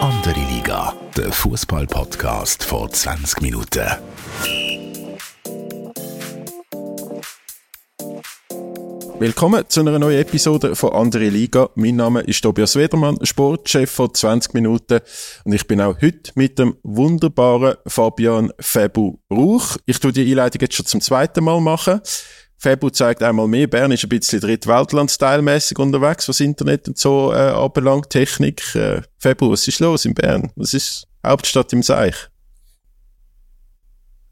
[0.00, 3.86] Andere Liga, der Fußball-Podcast vor 20 Minuten.
[9.18, 11.70] Willkommen zu einer neuen Episode von Andere Liga.
[11.74, 15.00] Mein Name ist Tobias Wedermann, Sportchef von 20 Minuten
[15.44, 19.78] und ich bin auch heute mit dem wunderbaren Fabian Febu Rauch.
[19.86, 22.02] Ich tue die Einleitung jetzt schon zum zweiten Mal machen.
[22.58, 27.36] Febu zeigt einmal mehr, Bern ist ein bisschen drittweltland-stylemäßig unterwegs, was Internet und so äh,
[27.36, 28.74] anbelangt, Technik.
[28.74, 30.50] Äh, Febu, was ist los in Bern?
[30.56, 32.14] Was ist Hauptstadt im Seich?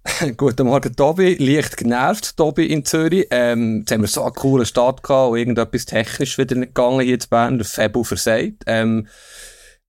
[0.37, 1.35] Guten Morgen, Tobi.
[1.35, 3.27] Leicht genervt, Tobi in Zürich.
[3.31, 7.01] Ähm, jetzt haben wir so einen coolen Start gehabt und irgendetwas technisch wieder nicht gegangen
[7.01, 7.59] hier in Bern.
[7.59, 8.65] Der Febu versagt.
[8.67, 9.07] Ähm,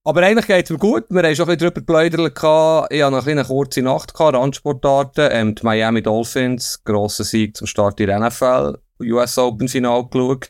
[0.06, 1.04] aber eigentlich geht es mir gut.
[1.08, 2.92] Wir haben schon ein bisschen drüber geplaudert.
[2.92, 5.28] Ich hatte eine kurze Nacht, Randsportarten.
[5.32, 10.48] Ähm, die Miami Dolphins, grosser Sieg zum Start in der NFL, US Open Final geschaut.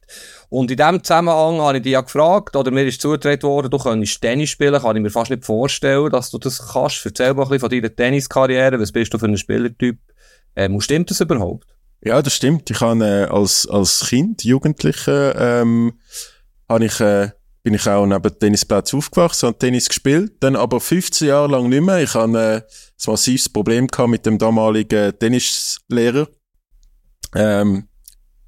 [0.51, 3.79] Und in diesem Zusammenhang habe ich dich ja gefragt, oder mir ist zugetragen worden, du
[3.79, 4.79] könntest Tennis spielen.
[4.79, 7.07] Kann ich mir fast nicht vorstellen, dass du das kannst.
[7.07, 8.79] Erzähl mal ein bisschen von deiner Tenniskarriere.
[8.79, 9.99] Was bist du für ein Spielertyp?
[10.55, 11.67] Ähm, stimmt das überhaupt?
[12.05, 12.69] Ja, das stimmt.
[12.69, 15.99] Ich habe äh, als, als Kind, Jugendlicher, ähm,
[16.69, 17.31] habe ich, äh,
[17.67, 20.35] bin ich auch neben Tennisplatz aufgewachsen und Tennis gespielt.
[20.39, 22.01] Dann aber 15 Jahre lang nicht mehr.
[22.01, 26.29] Ich hatte äh, ein massives Problem mit dem damaligen Tennislehrer.
[27.35, 27.89] Ähm,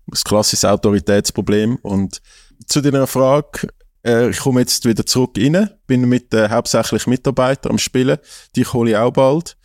[0.06, 1.80] ein klassisches Autoritätsproblem.
[1.82, 2.22] Und
[2.68, 3.66] zu deiner Frage,
[4.06, 8.18] äh, ich komme jetzt wieder zurück rein, bin mit äh, hauptsächlich Mitarbeitern am Spielen.
[8.54, 9.56] Die hole ich auch bald.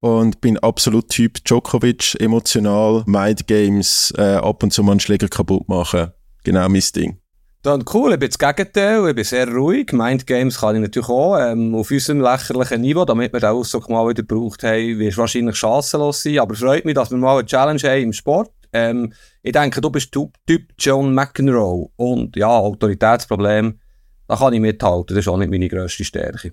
[0.00, 5.28] Und bin absolut Typ Djokovic, emotional, Mind Games, äh, ab und zu mal einen Schläger
[5.28, 6.10] kaputt machen.
[6.42, 7.20] Genau mein Ding.
[7.66, 9.92] Dann cool, ich bin das Gegenteil, ich bin sehr ruhig.
[9.92, 13.90] Mind Games kann ich natürlich auch ähm, auf unserem lächerlichen Niveau, damit wir den Ausdruck
[13.90, 16.38] mal wieder gebraucht haben, wirst wahrscheinlich chancenlos sein.
[16.38, 18.52] Aber es freut mich, dass wir mal eine Challenge haben im Sport.
[18.72, 23.80] Ähm, ich denke, du bist Typ John McEnroe und ja, Autoritätsproblem,
[24.28, 26.52] da kann ich mithalten, das ist auch nicht meine grösste Stärke.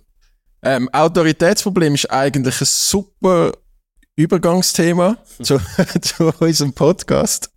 [0.64, 3.52] Ähm, Autoritätsproblem ist eigentlich ein super
[4.16, 5.60] Übergangsthema zu,
[6.02, 7.53] zu unserem Podcast.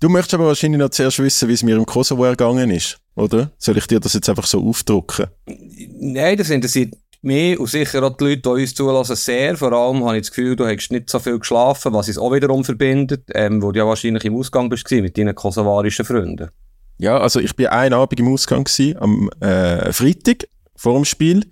[0.00, 3.52] Du möchtest aber wahrscheinlich noch zuerst wissen, wie es mir im Kosovo ergangen ist, oder?
[3.58, 5.26] Soll ich dir das jetzt einfach so aufdrucken?
[5.46, 9.56] Nein, das interessiert mich und sicher auch die Leute, die uns zulassen, sehr.
[9.56, 12.32] Vor allem habe ich das Gefühl, du hast nicht so viel geschlafen, was es auch
[12.32, 16.50] wiederum verbindet, ähm, wo du ja wahrscheinlich im Ausgang bist mit deinen kosovarischen Freunden.
[16.98, 21.46] Ja, also ich bin einen Abend im Ausgang gewesen, am äh, Freitag vor dem Spiel.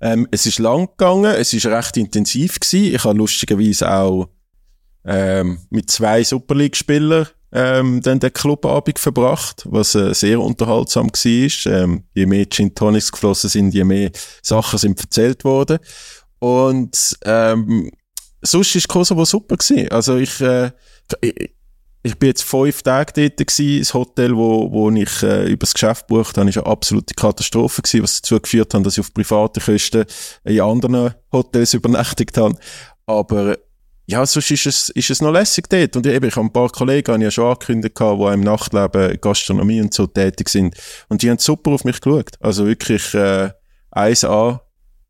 [0.00, 2.94] Ähm, es ist lang gegangen, es ist recht intensiv gewesen.
[2.94, 4.28] Ich habe lustigerweise auch
[5.04, 11.72] ähm, mit zwei Super League-Spielern ähm, dann den Clubabend verbracht, was äh, sehr unterhaltsam war.
[11.72, 14.10] Ähm, je mehr Gin Tonics geflossen sind, je mehr
[14.42, 15.78] Sachen sind erzählt worden.
[16.38, 17.90] Und ähm,
[18.40, 19.90] sonst war Kosovo super gewesen.
[19.90, 20.70] Also ich, äh,
[21.20, 21.54] ich,
[22.02, 23.80] ich bin jetzt fünf Tage dort gewesen.
[23.80, 27.82] Das Hotel, wo, wo ich äh, über das Geschäft bucht habe, ist eine absolute Katastrophe
[27.82, 30.04] gewesen, was dazu geführt hat, dass ich auf private Kosten
[30.44, 32.56] in anderen Hotels übernachtet habe.
[33.06, 33.58] Aber
[34.10, 35.94] ja, sonst ist es, ist es noch lässig dort.
[35.94, 39.80] Und eben, ich habe ein paar Kollegen, die ja schon angekündigt, die im Nachtleben, Gastronomie
[39.80, 40.74] und so tätig sind.
[41.08, 42.32] Und die haben super auf mich geschaut.
[42.40, 43.50] Also wirklich, äh,
[43.92, 44.60] 1A.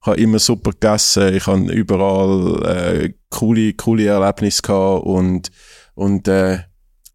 [0.02, 1.34] Ich habe immer super gegessen.
[1.34, 5.06] Ich habe überall, äh, coole, coole Erlebnisse gehabt.
[5.06, 5.50] Und,
[5.94, 6.58] und, äh,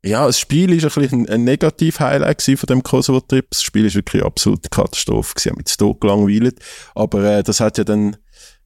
[0.04, 3.46] ja, das Spiel ist ein bisschen ein, ein Negativ-Highlight von dem Kosovo-Trip.
[3.52, 5.34] Das Spiel ist wirklich absolute Katastrophe.
[5.38, 6.60] Ich habe mich zu gelangweilt.
[6.96, 8.18] Aber, äh, das hat ja dann,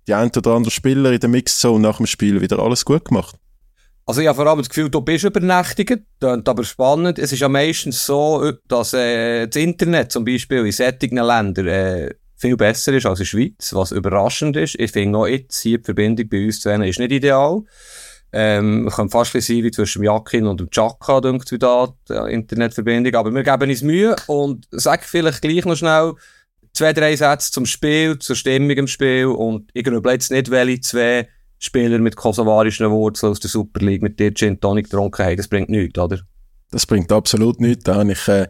[0.09, 3.35] die ein oder andere Spieler in der Mixzone nach dem Spiel wieder alles gut gemacht.
[4.05, 7.19] Also ich habe vor allem das Gefühl, du bist übernächtigt, das aber spannend.
[7.19, 12.15] Es ist ja meistens so, dass äh, das Internet zum Beispiel in sättigen Ländern äh,
[12.35, 14.79] viel besser ist als in der Schweiz, was überraschend ist.
[14.79, 17.61] Ich finde auch jetzt hier die Verbindung bei uns zu ist nicht ideal.
[18.31, 22.33] Ähm, kann fast sein wie zwischen dem Jakin und dem Chaka, denkt wie da, die
[22.33, 23.13] Internetverbindung.
[23.13, 26.13] Aber wir geben uns Mühe und sag vielleicht gleich noch schnell,
[26.79, 30.79] zwei, drei Sätze zum Spiel, zur Stimmung im Spiel und ich glaube jetzt nicht, welche
[30.79, 35.35] zwei Spieler mit kosovarischen Wurzeln aus der Super League mit dir Gin Tonic getrunken haben.
[35.35, 36.21] Das bringt nichts, oder?
[36.71, 37.83] Das bringt absolut nichts.
[37.83, 38.47] Da habe ich äh,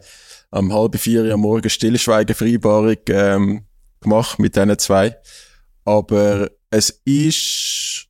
[0.52, 3.66] am halb vier am Morgen Stillschweigenvereinbarung ähm,
[4.00, 5.16] gemacht mit diesen zwei.
[5.84, 8.06] Aber es ist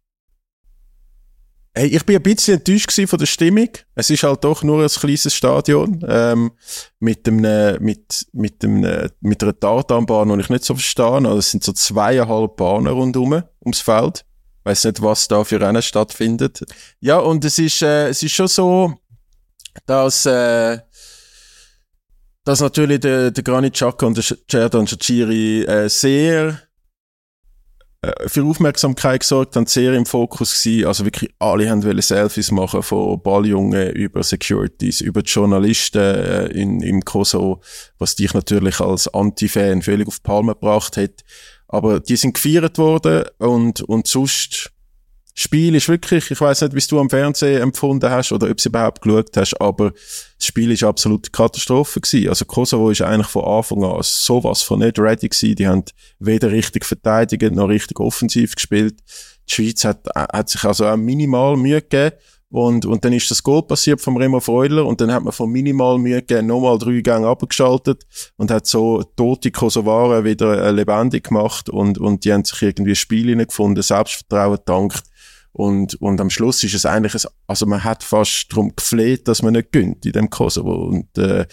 [1.72, 3.68] Hey, ich bin ein bisschen enttäuscht von der Stimmung.
[3.94, 6.50] Es ist halt doch nur ein kleines Stadion ähm,
[6.98, 11.04] mit einem, mit mit einem, mit einer Tartanbahn, die ich nicht so verstehe.
[11.04, 14.24] Also es sind so zweieinhalb Bahnen rundherum ums Feld.
[14.58, 16.64] Ich weiß nicht, was da für Rennen stattfindet.
[16.98, 18.94] Ja, und es ist äh, es ist schon so,
[19.86, 20.78] dass äh,
[22.44, 26.60] dass natürlich der, der Granit Xhaka und der Cerdan Shaqiri äh, sehr
[28.26, 30.86] für Aufmerksamkeit gesorgt, haben sehr im Fokus gewesen.
[30.86, 36.46] Also wirklich alle haben wollen Selfies machen, von Balljungen über Securities, über die Journalisten äh,
[36.46, 37.60] in, im Kosovo,
[37.98, 41.24] was dich natürlich als Anti-Fan völlig auf die Palme gebracht hat.
[41.68, 44.72] Aber die sind gefeiert worden und, und sonst,
[45.34, 48.68] Spiel ist wirklich, ich weiß nicht, wie du am Fernsehen empfunden hast oder ob du
[48.68, 52.28] überhaupt geschaut hast, aber das Spiel ist absolut Katastrophe gewesen.
[52.28, 55.54] Also Kosovo ist eigentlich von Anfang an sowas von nicht ready gewesen.
[55.54, 55.84] Die haben
[56.18, 59.00] weder richtig verteidigt noch richtig offensiv gespielt.
[59.48, 62.16] Die Schweiz hat, hat sich also auch minimal Mühe gegeben.
[62.52, 65.48] Und, und dann ist das Goal passiert vom Remo Freuler und dann hat man von
[65.48, 68.02] minimal Mühe gegeben nochmal drei Gänge abgeschaltet
[68.36, 72.96] und hat so tote Kosovaren wieder äh, lebendig gemacht und, und die haben sich irgendwie
[72.96, 75.04] Spiele gefunden, Selbstvertrauen dankt.
[75.52, 79.42] Und, und am Schluss ist es eigentlich, ein, also man hat fast darum gefleht, dass
[79.42, 80.86] man nicht gönnt in dem Kosovo.
[80.86, 81.46] Und äh,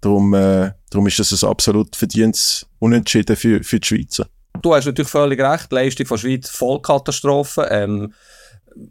[0.00, 4.26] darum, äh, darum ist es ein absolut verdientes Unentschieden für, für die Schweizer.
[4.60, 7.68] Du hast natürlich völlig recht, die Leistung von Schweiz Vollkatastrophe.
[7.70, 8.12] Ähm,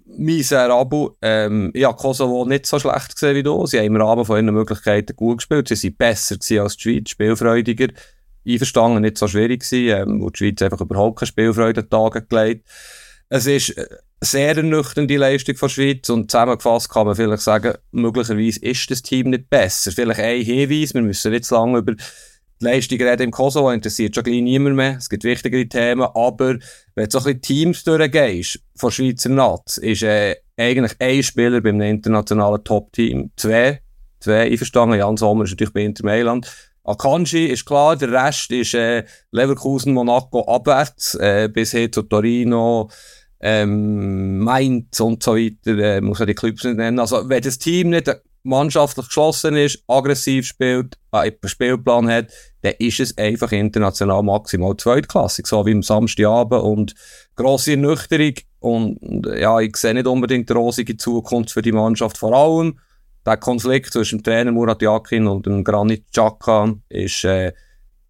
[0.05, 3.65] Miser Abu, ähm, ja, Kosovo nicht so schlecht gesehen wie du.
[3.65, 5.67] Sie haben im Rahmen von ihren Möglichkeiten gut gespielt.
[5.67, 7.87] Sie sind besser als die Schweiz, spielfreudiger.
[8.47, 12.25] Einverstanden, nicht so schwierig gewesen, ähm, wo die Schweiz einfach überhaupt keine Spielfreude an Tage
[12.25, 12.67] gelegt.
[13.35, 13.87] Es ist äh,
[14.21, 19.01] sehr ernüchternde Leistung von der Schweiz und zusammengefasst kann man vielleicht sagen, möglicherweise ist das
[19.01, 19.91] Team nicht besser.
[19.91, 22.03] Vielleicht ein Hinweis, wir müssen nicht zu lange über die
[22.59, 26.59] Leistung reden im Kosovo, interessiert schon gleich niemand mehr, es gibt wichtigere Themen, aber
[26.93, 31.59] wenn du so ein bisschen Teams durchgehst von Schweizer Nats, ist äh, eigentlich ein Spieler
[31.59, 33.81] beim internationalen Top-Team, zwei,
[34.19, 36.47] zwei einverstanden, Jan Sommer ist natürlich bei Inter Mailand,
[36.85, 42.89] Akanji ist klar, der Rest ist äh, Leverkusen, Monaco abwärts, äh, bis hin zu Torino,
[43.45, 46.97] ähm, Mainz und so weiter, äh, muss man die Clubs nicht nennen.
[46.97, 48.09] Also, wenn das Team nicht
[48.43, 52.27] mannschaftlich geschlossen ist, aggressiv spielt, einen Spielplan hat,
[52.61, 56.95] dann ist es einfach international maximal zweitklassig, so wie am Samstagabend und
[57.35, 62.33] grosse Ernüchterung und ja, ich sehe nicht unbedingt eine rosige Zukunft für die Mannschaft, vor
[62.33, 62.79] allem
[63.25, 67.53] der Konflikt zwischen dem Trainer Murat Yakin und dem Granit Xhaka ist äh,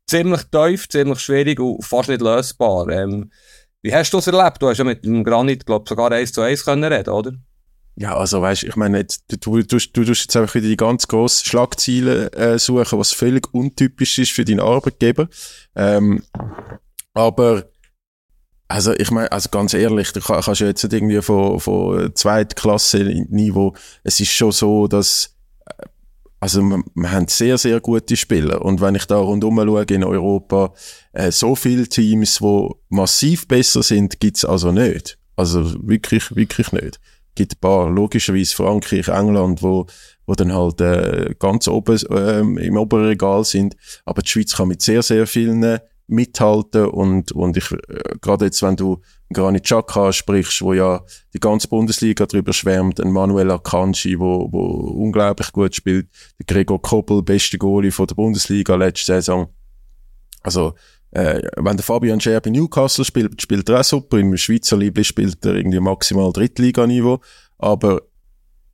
[0.08, 2.90] ziemlich tief, ziemlich schwierig und fast nicht lösbar.
[2.90, 3.32] Ähm,
[3.84, 4.62] wie hast du das erlebt?
[4.62, 7.34] Du hast ja mit dem Granit, glaube sogar eins zu eins können reden, oder?
[7.96, 11.08] Ja, also weißt, ich meine, du, du, du, du tust jetzt einfach wieder die ganz
[11.08, 15.28] grossen Schlagziele äh, suchen, was völlig untypisch ist für deinen Arbeitgeber.
[15.76, 16.24] Ähm,
[17.14, 17.66] aber
[18.68, 23.76] also ich meine, also ganz ehrlich, du kannst ja jetzt nicht irgendwie von, von Zweitklasse-Niveau,
[24.04, 25.36] es ist schon so, dass
[26.44, 28.66] also wir, haben sehr, sehr gute Spieler.
[28.66, 30.74] Und wenn ich da rundum schaue in Europa,
[31.14, 35.18] äh, so viele Teams, die massiv besser sind, gibt's also nicht.
[35.38, 37.00] Also wirklich, wirklich nicht.
[37.36, 39.86] Gibt ein paar, logischerweise Frankreich, England, wo,
[40.26, 43.78] wo dann halt äh, ganz oben äh, im oberen Regal sind.
[44.04, 47.78] Aber die Schweiz kann mit sehr, sehr vielen mithalten und, und ich, äh,
[48.20, 49.00] gerade jetzt, wenn du
[49.34, 51.04] Granit sprichst, wo ja
[51.34, 56.08] die ganze Bundesliga drüber schwärmt, ein Manuel Akanji, wo, wo unglaublich gut spielt,
[56.40, 59.50] der Gregor Koppel, beste Goalie von der Bundesliga letzte Saison.
[60.42, 60.76] Also,
[61.12, 65.04] äh, wenn der Fabian Scher bei Newcastle spielt, spielt er auch super, im Schweizer Liebling
[65.04, 67.20] spielt er irgendwie maximal Drittliganiveau,
[67.58, 68.02] aber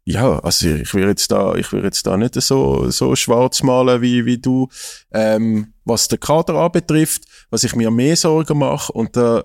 [0.05, 4.01] ja, also ich will jetzt da, ich will jetzt da nicht so, so schwarz malen
[4.01, 4.67] wie, wie du.
[5.11, 9.43] Ähm, was den Kader anbetrifft, was ich mir mehr Sorgen mache und da,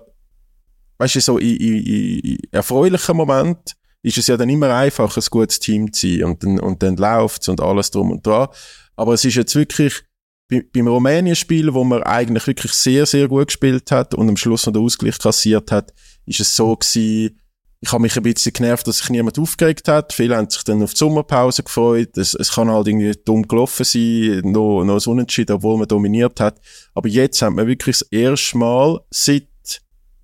[0.97, 5.23] weißt du, so in, in, in erfreulichen Moment ist es ja dann immer einfach, ein
[5.29, 8.49] gutes Team zu sein und dann, und dann läuft's und alles drum und dran.
[8.95, 10.03] Aber es ist jetzt wirklich,
[10.47, 14.73] beim Rumänien-Spiel, wo man eigentlich wirklich sehr, sehr gut gespielt hat und am Schluss noch
[14.73, 15.91] den Ausgleich kassiert hat,
[16.25, 17.39] ist es so gewesen,
[17.81, 20.13] ich habe mich ein bisschen genervt, dass sich niemand aufgeregt hat.
[20.13, 22.17] Viele haben sich dann auf die Sommerpause gefreut.
[22.17, 26.39] Es, es kann halt irgendwie dumm gelaufen sein, noch, noch so unentschieden, obwohl man dominiert
[26.39, 26.59] hat.
[26.95, 29.47] Aber jetzt haben wir wirklich das erste Mal seit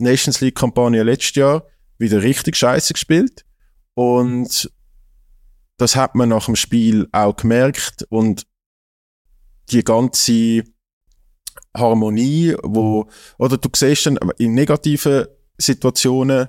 [0.01, 1.65] Nations League Kampagne letztes Jahr
[1.97, 3.45] wieder richtig scheiße gespielt.
[3.93, 4.71] Und
[5.77, 8.45] das hat man nach dem Spiel auch gemerkt und
[9.69, 10.63] die ganze
[11.75, 15.25] Harmonie, wo, oder du siehst dann in negativen
[15.57, 16.47] Situationen,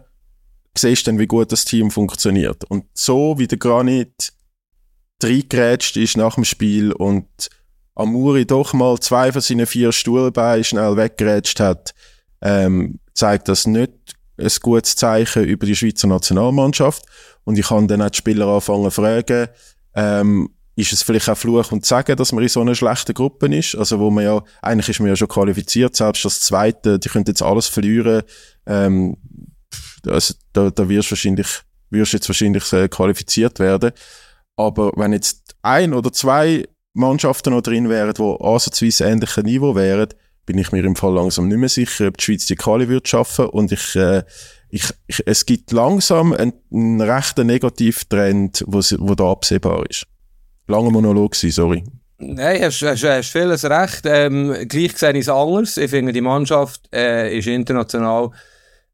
[0.76, 2.64] siehst dann, wie gut das Team funktioniert.
[2.64, 4.32] Und so wie der Granit
[5.22, 7.28] reingerätscht ist nach dem Spiel und
[7.94, 11.94] Amuri doch mal zwei von seinen vier Stuhlbeinen schnell weggerätscht hat,
[12.40, 13.92] ähm, zeigt das nicht
[14.38, 17.04] ein gutes Zeichen über die Schweizer Nationalmannschaft.
[17.44, 19.48] Und ich kann dann auch die Spieler anfangen zu fragen,
[19.94, 23.54] ähm, ist es vielleicht auch Fluch und Sagen, dass man in so einer schlechten Gruppe
[23.54, 23.74] ist?
[23.74, 27.32] Also, wo man ja, eigentlich ist man ja schon qualifiziert, selbst das Zweite, die könnte
[27.32, 28.22] jetzt alles verlieren,
[28.66, 29.16] ähm,
[30.06, 31.46] also, da, da wirst du wahrscheinlich,
[31.90, 33.92] wirst jetzt wahrscheinlich qualifiziert werden.
[34.56, 40.08] Aber wenn jetzt ein oder zwei Mannschaften noch drin wären, die ansatzweise ähnliches Niveau wären,
[40.46, 43.08] bin ich mir im Fall langsam nicht mehr sicher, ob die Schweiz die Quali wird
[43.08, 43.46] schaffen.
[43.46, 44.22] Und ich, äh,
[44.68, 50.06] ich, ich, es gibt langsam einen, einen rechten Negativtrend, wo, wo da absehbar ist.
[50.66, 51.84] Langer Monolog gewesen, sorry.
[52.18, 54.02] Nein, hast, hast, hast vieles recht.
[54.04, 55.76] Ähm, gleich sehe ich es anders.
[55.76, 58.30] Ich finde, die Mannschaft äh, ist international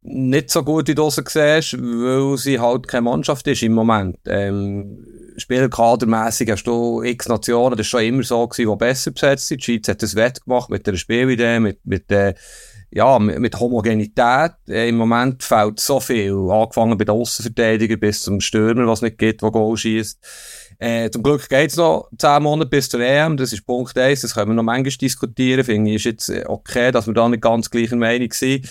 [0.03, 4.17] nicht so gut, wie du es siehst, weil sie halt keine Mannschaft ist im Moment.
[4.27, 5.05] Ähm,
[5.39, 9.61] Spielerkadermässig hast du x Nationen, das war schon immer so gewesen, die besser besetzt sind.
[9.61, 12.35] Die Schweiz hat das Wett gemacht mit der Spielidee, mit, mit, äh,
[12.91, 14.53] ja, mit, mit Homogenität.
[14.69, 16.35] Äh, Im Moment fehlt so viel.
[16.51, 20.19] Angefangen bei den Außenverteidigern bis zum Stürmer, was nicht geht, der Goal schießt.
[20.79, 23.37] Äh, zum Glück geht's noch zehn Monate bis zur EM.
[23.37, 24.21] Das ist Punkt eins.
[24.21, 25.65] Das können wir noch manchmal diskutieren.
[25.65, 28.69] Finde ich, ist jetzt äh, okay, dass wir da nicht ganz gleicher Meinung sind.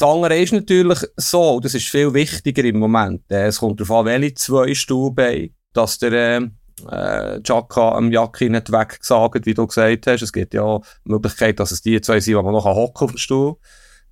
[0.00, 3.22] Das andere ist natürlich so, das ist viel wichtiger im Moment.
[3.30, 6.48] Äh, es kommt darauf an, welche zwei Stuhlbeine, dass der, äh,
[6.90, 10.22] äh, Jacka am Jacki nicht weggesagt, wie du gesagt hast.
[10.22, 13.12] Es gibt ja die Möglichkeit, dass es die zwei sind, die man noch hocken auf
[13.12, 13.56] dem Stuhl.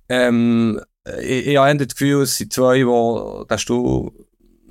[0.07, 0.79] Ähm,
[1.21, 4.11] ich, ich habe das Gefühl, es sind zwei, die den Stuhl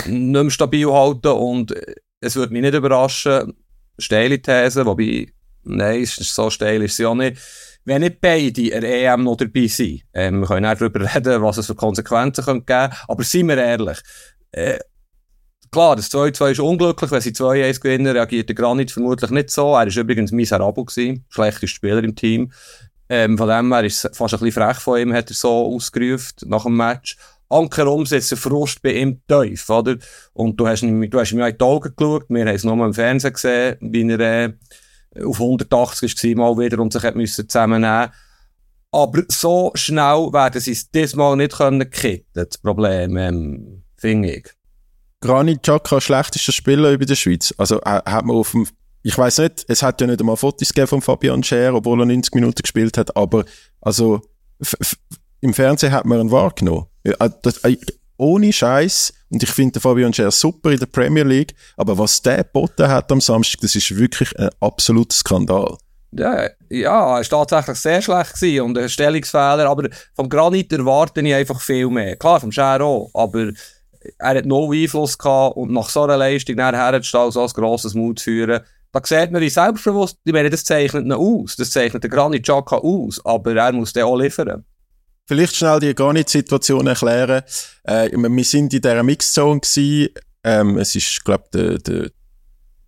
[0.07, 1.75] nicht mehr stabil halten und
[2.21, 3.55] es würde mich nicht überraschen,
[3.99, 5.33] steile These, wobei,
[5.65, 7.39] nein, so steil ist sie auch nicht,
[7.85, 10.03] wenn nicht beide an EM noch dabei sind.
[10.13, 13.59] Ähm, wir können auch darüber reden, was es für Konsequenzen geben könnte, aber seien wir
[13.59, 13.99] ehrlich,
[14.53, 14.79] äh,
[15.71, 19.75] Klar, das 2-2 ist unglücklich, wenn sie 2-1 gewinnen, reagiert der Granit vermutlich nicht so.
[19.75, 22.53] Er war übrigens miserabel gewesen, schlechtester Spieler im Team.
[23.09, 25.75] Ähm, von dem her ist es fast ein bisschen frech von ihm, hat er so
[25.75, 27.17] ausgerufen nach dem Match.
[27.51, 29.97] Anker umsetzen, Frust bei ihm tief, oder?
[30.35, 32.65] Und du hast, ihm, du hast ihm ja in die Augen geschaut, wir haben es
[32.65, 34.53] nur im Fernsehen gesehen, wie er äh,
[35.25, 38.11] auf 180 war mal wieder und sich hat müssen zusammennehmen
[38.91, 44.58] Aber so schnell werden sie es diesmal nicht können kitten, das Problem, ähm, finde ich.
[45.21, 47.55] Granit Xhaka schlechtester Spieler über der Schweiz.
[47.59, 48.67] Also äh, hat man auf dem
[49.03, 52.07] ich weiß nicht, es hat ja nicht einmal Fotos gegeben von Fabian Scher, obwohl er
[52.07, 53.45] 90 Minuten gespielt hat, aber
[53.81, 54.21] also
[55.41, 56.87] im Fernsehen hat man ihn wahrgenommen.
[57.05, 57.77] Äh, das, äh,
[58.17, 59.13] ohne Scheiß.
[59.31, 61.55] Und ich finde Fabian Scher super in der Premier League.
[61.77, 65.77] Aber was der geboten hat am Samstag, das ist wirklich ein absoluter Skandal.
[66.11, 71.35] Ja, ja, es war tatsächlich sehr schlecht und ein Stellungsfehler, aber vom Granit erwarte ich
[71.35, 72.17] einfach viel mehr.
[72.17, 73.51] Klar, vom Scher auch, aber
[74.19, 78.21] er hat no Einfluss gehabt und nach so einer Leistung nachher so ein grosses Mut
[78.21, 78.61] führen,
[78.93, 82.45] da sieht man wie selbstbewusst, ich meine, das zeichnet ihn aus, das zeichnet der Granit
[82.45, 84.65] Xhaka aus, aber er muss den auch liefern.
[85.27, 87.43] Vielleicht schnell die Granit-Situation erklären.
[87.85, 90.09] Äh, wir sind in dieser Mixzone gewesen.
[90.43, 92.11] Ähm, es ist, glaube der, der,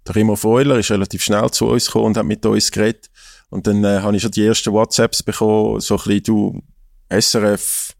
[0.06, 3.10] der Remo Freuler ist relativ schnell zu uns gekommen und hat mit uns geredet.
[3.50, 6.62] Und dann äh, habe ich schon die ersten WhatsApps bekommen, so ein bisschen, du,
[7.10, 7.94] SRF,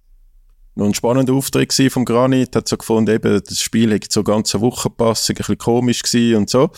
[0.75, 4.61] noch ein spannender Auftritt vom Granit, hat so gefunden, eben, das Spiel hätte so ganze
[4.61, 6.71] Woche gepasst, ein bisschen komisch gewesen und so.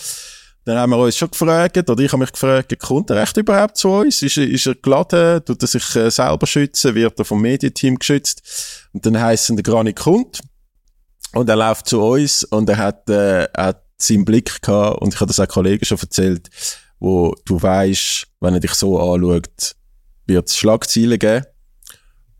[0.64, 3.76] Dann haben wir uns schon gefragt, oder ich habe mich gefragt, kommt er echt überhaupt
[3.76, 4.22] zu uns?
[4.22, 5.44] Ist, er, ist er geladen?
[5.44, 6.94] Tut er sich äh, selber schützen?
[6.94, 8.88] Wird er vom Medienteam geschützt?
[8.92, 10.40] Und dann heisst es, der Granit kommt.
[11.34, 15.20] Und er läuft zu uns und er hat, äh, hat seinen Blick gehabt, und ich
[15.20, 16.48] habe das auch Kollegen schon erzählt,
[17.00, 19.74] wo du weißt, wenn er dich so anschaut,
[20.26, 21.46] wird es Schlagzeilen geben.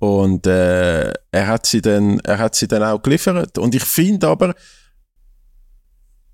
[0.02, 3.56] Und äh, er hat sie dann, er hat sie dann auch geliefert.
[3.56, 4.52] Und ich finde aber,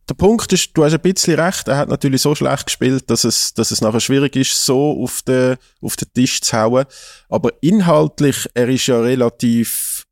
[0.09, 3.25] der Punkt ist, du hast ein bisschen recht, er hat natürlich so schlecht gespielt, dass
[3.25, 6.87] es, dass es nachher schwierig ist, so auf den, auf den Tisch zu hauen.
[7.29, 10.07] Aber inhaltlich, er ist ja relativ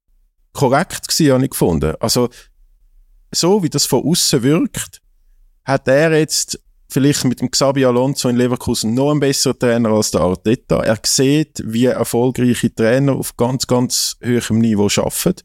[0.52, 1.94] korrekt gewesen, habe ich gefunden.
[1.98, 2.28] Also,
[3.32, 5.00] so wie das von außen wirkt,
[5.64, 6.60] hat er jetzt
[6.96, 10.82] vielleicht mit dem Xabi Alonso in Leverkusen noch ein besserer Trainer als der Arteta.
[10.82, 15.42] Er sieht, wie erfolgreiche Trainer auf ganz, ganz hohem Niveau arbeiten.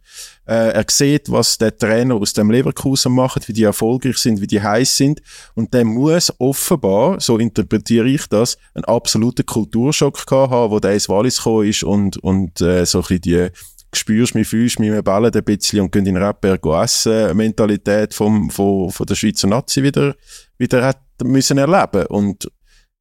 [0.48, 4.48] Äh, er sieht, was der Trainer aus dem Leverkusen macht, wie die erfolgreich sind, wie
[4.48, 5.22] die heiß sind.
[5.54, 10.94] Und der muss offenbar, so interpretiere ich das, einen absoluten Kulturschock gehabt haben, wo der
[10.94, 13.50] ins Wallis gekommen ist und, und äh, so ein bisschen die
[13.94, 18.50] spürst mich, fühlst mich, wir ballen ein bisschen und gehen in Rapper essen, Mentalität vom,
[18.50, 20.16] von, von der Schweizer Nazi wieder,
[20.62, 22.06] wieder hat müssen erleben.
[22.08, 22.50] Und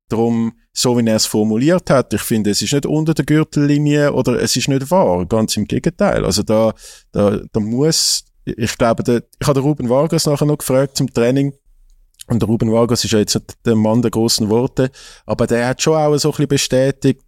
[0.08, 4.12] darum, so wie er es formuliert hat, ich finde, es ist nicht unter der Gürtellinie
[4.12, 5.26] oder es ist nicht wahr.
[5.26, 6.24] Ganz im Gegenteil.
[6.24, 6.72] Also da,
[7.12, 11.12] da, da muss, ich glaube, der, ich habe den Ruben Vargas nachher noch gefragt zum
[11.12, 11.52] Training.
[12.26, 14.90] Und der Ruben Vargas ist ja jetzt nicht der Mann der großen Worte,
[15.26, 17.22] aber der hat schon auch so ein bisschen bestätigt,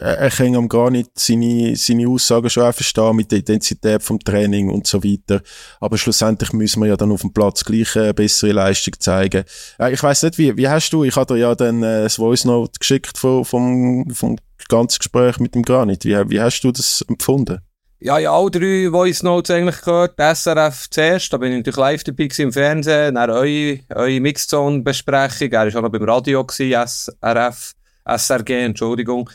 [0.00, 4.70] er kann am gar nicht seine, seine Aussagen schon verstehen mit der Intensität vom Training
[4.70, 5.42] und so weiter.
[5.78, 9.44] Aber schlussendlich müssen wir ja dann auf dem Platz gleich eine bessere Leistung zeigen.
[9.78, 12.78] Äh, ich weiß nicht, wie, wie hast du, ich hatte ja dann äh, Voice Note
[12.78, 14.36] geschickt vom, vom, vom
[14.68, 16.04] ganzen Gespräch mit dem Granit.
[16.04, 17.58] Wie, wie hast du das empfunden?
[18.02, 20.14] Ja, ja, alle drei Voice Notes eigentlich gehört.
[20.16, 23.16] SRF zuerst, da bin ich natürlich live dabei im Fernsehen.
[23.16, 25.52] Dann eure, eure Mixzone-Besprechung.
[25.52, 27.74] Er war auch noch beim Radio, gewesen, SRF,
[28.06, 29.28] SRG, Entschuldigung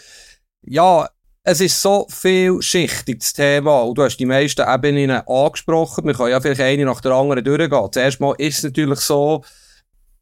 [0.68, 1.08] ja,
[1.44, 3.84] es ist so vielschichtig, das Thema.
[3.84, 6.06] Und du hast die meisten Ebenen angesprochen.
[6.06, 7.88] Wir können ja vielleicht eine nach der anderen durchgehen.
[7.92, 9.44] Zuerst mal ist es natürlich so,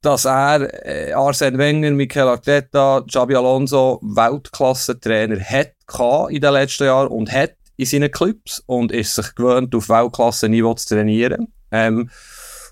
[0.02, 5.74] dass er äh, Arsene Wenger, Mikel Arteta, Xabi Alonso Weltklasse-Trainer hat
[6.30, 10.74] in den letzten Jahren und hat in seinen Clubs und ist sich gewöhnt, auf Weltklasse-Niveau
[10.74, 11.48] zu trainieren.
[11.72, 12.10] Ähm,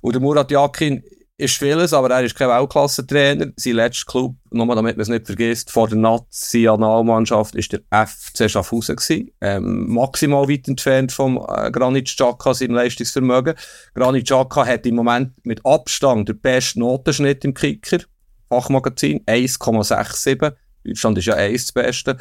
[0.01, 1.03] und Murat Yakin
[1.41, 3.47] ist vieles, aber er ist kein Weltklassentrainer.
[3.55, 8.49] Sein letzter Club, nur damit man es nicht vergisst, vor der Nationalmannschaft ist der FC
[8.49, 9.31] Schaffhausen.
[9.41, 13.55] Ähm, maximal weit entfernt vom äh, Granit Xhaka, seinem Leistungsvermögen.
[13.95, 17.99] Granit Xhaka hat im Moment mit Abstand den besten Notenschnitt im Kicker.
[18.49, 20.53] Fachmagazin 1,67.
[20.83, 22.17] Deutschland ist ja 1 das Beste.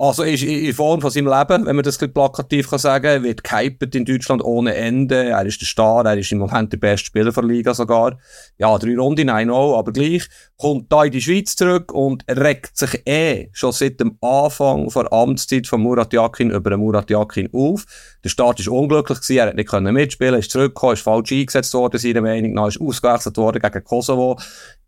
[0.00, 3.96] Also ist in Form von seinem Leben, wenn man das plakativ kann sagen, wird gehypert
[3.96, 5.24] in Deutschland ohne Ende.
[5.30, 8.16] Er ist der Star, er ist im Moment der beste Spieler der Liga sogar.
[8.58, 10.28] Ja, drei Runden, nein, no, aber gleich.
[10.56, 15.12] Kommt da in die Schweiz zurück und regt sich eh schon seit dem Anfang der
[15.12, 17.84] Amtszeit von Murat Yakin über Murat Yakin auf.
[18.22, 21.74] Der Start ist unglücklich gewesen, er hat nicht können mitspielen, ist zurückgekommen, ist falsch eingesetzt
[21.74, 24.38] worden, seiner Meinung nach, ist ausgewechselt worden gegen Kosovo.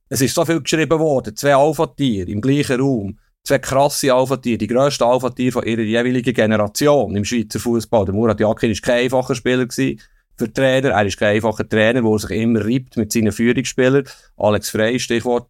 [0.09, 4.67] Es ist so viel geschrieben worden, zwei Alpha-Tiere im gleichen Raum zwei krasse Alpha-Tiere, die
[4.67, 8.05] grössten Alpha-Tiere von ihrer jeweiligen Generation im Schweizer Fußball.
[8.05, 10.01] Der Murat Yakin war kein einfacher Spieler gewesen
[10.37, 10.91] für Trainer.
[10.91, 14.05] Er ist kein einfacher Trainer, der sich immer reibt mit seinen Führungsspielern.
[14.37, 15.49] Alex Frey, Stichwort,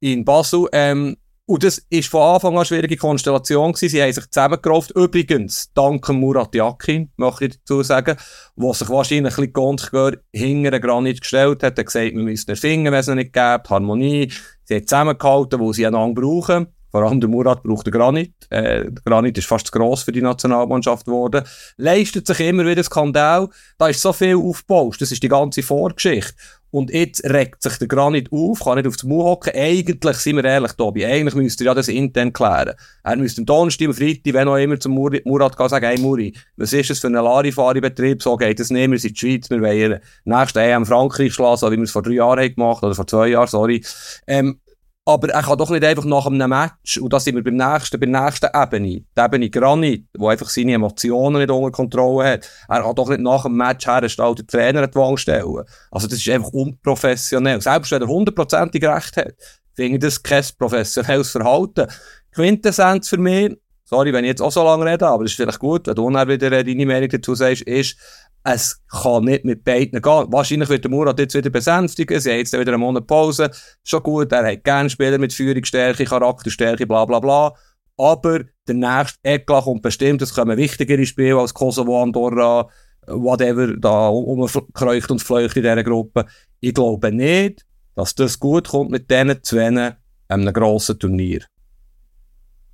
[0.00, 0.66] in Basel.
[0.72, 3.88] Ähm, und das ist von Anfang an eine schwierige Konstellation gewesen.
[3.88, 4.92] Sie haben sich zusammengerauft.
[4.92, 8.16] Übrigens, dank Murat Yakin, möchte ich dazu sagen,
[8.54, 11.76] der sich wahrscheinlich ein bisschen hinter den Granit gestellt hat.
[11.76, 13.68] Er hat gesagt, wir müssen erfinden, wenn es noch nicht gibt.
[13.68, 14.30] Harmonie.
[14.62, 16.68] Sie haben zusammengehalten, wo sie einander brauchen.
[16.90, 18.32] Vor allem der Murat braucht den Granit.
[18.50, 21.44] Äh, der Granit ist fast zu gross für die Nationalmannschaft geworden.
[21.76, 23.48] Leistet sich immer wieder Skandal.
[23.78, 24.96] Da ist so viel aufgebaut.
[25.00, 26.34] Das ist die ganze Vorgeschichte.
[26.72, 29.52] Und jetzt regt sich der Granit auf, kann nicht aufs Maul hocken.
[29.54, 32.74] Eigentlich, sind wir ehrlich, Tobi, eigentlich müsste er ja das intern klären.
[33.02, 35.98] Er müsste am Donnerstag, am Freitag, wenn auch immer, zum Murat, Murat gehen sagen, hey
[35.98, 38.22] Muri, was ist das für ein Larifari-Betrieb?
[38.22, 41.70] So geht das nicht, wir sind die Schweiz, wir wollen nächste EM Frankreich schlagen, so
[41.72, 43.84] wie wir es vor drei Jahren haben gemacht, oder vor zwei Jahren, sorry.
[44.28, 44.60] Ähm,
[45.04, 47.98] aber er kann doch nicht einfach nach einem Match, und da sind wir beim nächsten,
[47.98, 52.50] bei der nächsten Ebene, die Ebene Granit, wo einfach seine Emotionen nicht unter Kontrolle hat,
[52.68, 55.64] er kann doch nicht nach einem Match herstellen den Trainer an die stellen.
[55.90, 57.60] Also das ist einfach unprofessionell.
[57.60, 59.34] Selbst wenn er hundertprozentig recht hat,
[59.74, 61.86] finde ich das kein professionelles Verhalten.
[62.32, 63.56] Quintessenz für mich,
[63.90, 66.10] sorry, wenn ich jetzt auch so lange rede, aber das ist vielleicht gut, wenn du
[66.10, 67.96] dann wieder deine Meinung dazu sagst, ist,
[68.44, 70.26] es kann nicht mit beiden gehen.
[70.32, 72.18] Wahrscheinlich wird der Murat jetzt wieder besänftigen.
[72.20, 73.50] Sie haben jetzt wieder eine Monat Pause.
[73.84, 77.52] Schon gut, er hat gerne Spieler mit Führungsstärke, Charakterstärke, bla bla bla.
[77.98, 80.22] Aber der nächste Eklat kommt bestimmt.
[80.22, 82.66] Es kommen wichtigere Spiele als Kosovo, Andorra,
[83.06, 86.24] whatever, da umkreucht und fleucht in dieser Gruppe.
[86.60, 89.96] Ich glaube nicht, dass das gut kommt mit diesen zwei
[90.28, 91.40] einem grossen Turnier.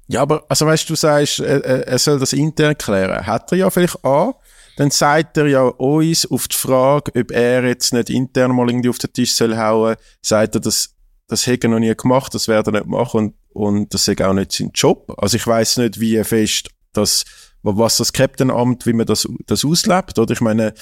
[0.08, 3.26] Ja, aber, also weißt du, du sagst, er, er soll das intern klären.
[3.26, 4.34] Hat er ja vielleicht an
[4.76, 8.90] dann sagt er ja uns auf die Frage, ob er jetzt nicht intern mal irgendwie
[8.90, 10.94] auf den Tisch soll hauen, sagt er, das,
[11.28, 14.22] das hätte er noch nie gemacht, das werde er nicht machen und, und das ist
[14.22, 15.12] auch nicht sein Job.
[15.16, 17.24] Also ich weiß nicht, wie fest das,
[17.62, 20.32] was das Captain-Amt, wie man das, das auslebt, oder?
[20.32, 20.74] Ich meine,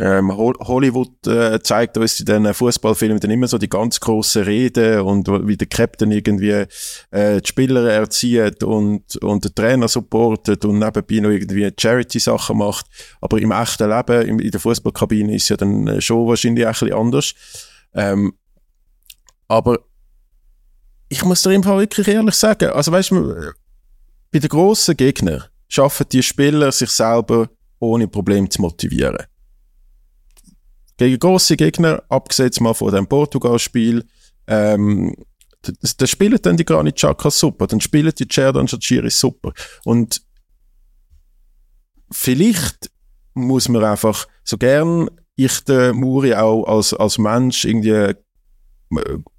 [0.00, 5.00] ähm, Hollywood äh, zeigt uns in den Fußballfilmen dann immer so die ganz grossen Reden
[5.00, 6.66] und wie der Captain irgendwie
[7.10, 12.86] äh, die Spieler erzieht und, und den Trainer supportet und nebenbei noch irgendwie Charity-Sachen macht.
[13.20, 16.72] Aber im echten Leben, in, in der Fußballkabine ist ja dann äh, schon wahrscheinlich ein
[16.72, 17.34] bisschen anders.
[17.94, 18.34] Ähm,
[19.48, 19.80] aber
[21.08, 23.52] ich muss dir im Fall wirklich ehrlich sagen, also weißt du,
[24.30, 27.48] bei den grossen Gegnern schaffen die Spieler sich selber
[27.80, 29.26] ohne Problem zu motivieren
[30.98, 34.04] gegen grosse Gegner, abgesetzt mal von dem Portugal-Spiel,
[34.46, 35.14] ähm,
[35.96, 39.52] da spielen dann die Granit Xhaka super, dann spielen die Cerdan Shaqiri super.
[39.84, 40.22] Und
[42.10, 42.90] vielleicht
[43.34, 48.14] muss man einfach, so gern ich den Muri auch als, als Mensch irgendwie äh,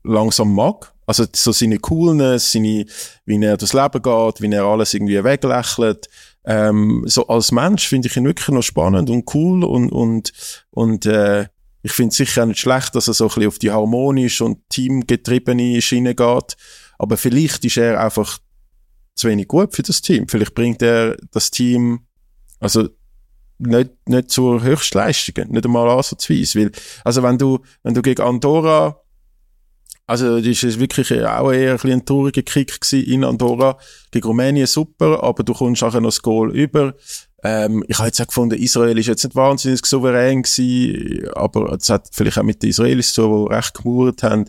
[0.04, 2.86] langsam mag, also so seine Coolness, seine,
[3.26, 6.08] wie er das Leben geht, wie er alles irgendwie weglächelt,
[6.46, 10.32] ähm, so als Mensch finde ich ihn wirklich noch spannend und cool und, und,
[10.72, 11.48] und äh,
[11.82, 14.70] ich finde es sicher nicht schlecht, dass er so ein bisschen auf die harmonische und
[14.70, 16.58] teamgetriebene Schiene geht.
[16.98, 18.40] Aber vielleicht ist er einfach
[19.16, 20.28] zu wenig gut für das Team.
[20.28, 22.02] Vielleicht bringt er das Team,
[22.60, 22.90] also
[23.60, 26.60] nicht, nicht zur Höchstleistung, nicht einmal ansatzweise.
[26.60, 26.72] Weil,
[27.04, 29.02] also wenn du, wenn du gegen Andorra
[30.10, 33.78] also, das ist wirklich auch eher ein, ein trauriger Kick in Andorra.
[34.10, 36.96] Gegen Rumänien super, aber du kommst auch noch das Goal über.
[37.44, 41.92] Ähm, ich habe jetzt auch gefunden, Israel ist jetzt nicht wahnsinnig souverän gewesen, aber es
[41.92, 44.46] hat vielleicht auch mit den Israelis so, die recht gemauert haben.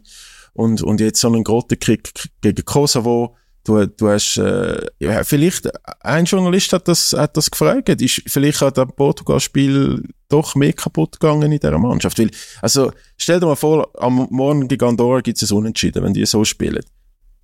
[0.55, 3.37] Und, und jetzt so einen Grottenkrieg gegen Kosovo.
[3.65, 5.69] Du, du hast, äh, ja, vielleicht,
[6.01, 11.21] ein Journalist hat das, hat das gefragt, ist vielleicht hat das Portugal-Spiel doch mehr kaputt
[11.21, 12.31] gegangen in dieser Mannschaft, weil,
[12.63, 16.27] also, stell dir mal vor, am Morgen gegen Andorra gibt es ein Unentschieden, wenn die
[16.27, 16.85] so spielen.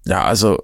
[0.04, 0.58] Ja, also,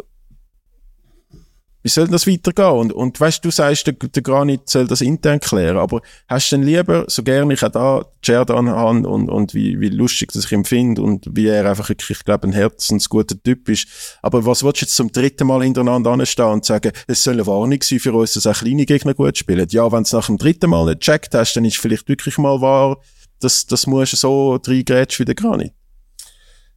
[1.83, 2.73] wie soll das weitergehen?
[2.73, 6.57] Und, und weißt du, sagst, der, der Granit soll das intern klären, aber hast du
[6.57, 10.45] denn lieber, so gerne ich auch da Jerdan habe und, und wie, wie lustig das
[10.45, 13.89] ich ihn finde und wie er einfach wirklich, ich glaube, ein herzensguter Typ ist.
[14.23, 17.47] Aber was willst du jetzt zum dritten Mal hintereinander anstehen und sagen, es soll eine
[17.47, 19.67] Warnung sein für uns, dass auch kleine Gegner gut spielen?
[19.71, 22.61] Ja, wenn es nach dem dritten Mal nicht checkt hast, dann ist vielleicht wirklich mal
[22.61, 22.99] wahr,
[23.41, 25.73] dass, das musst du so reingrätschen wie der Granit.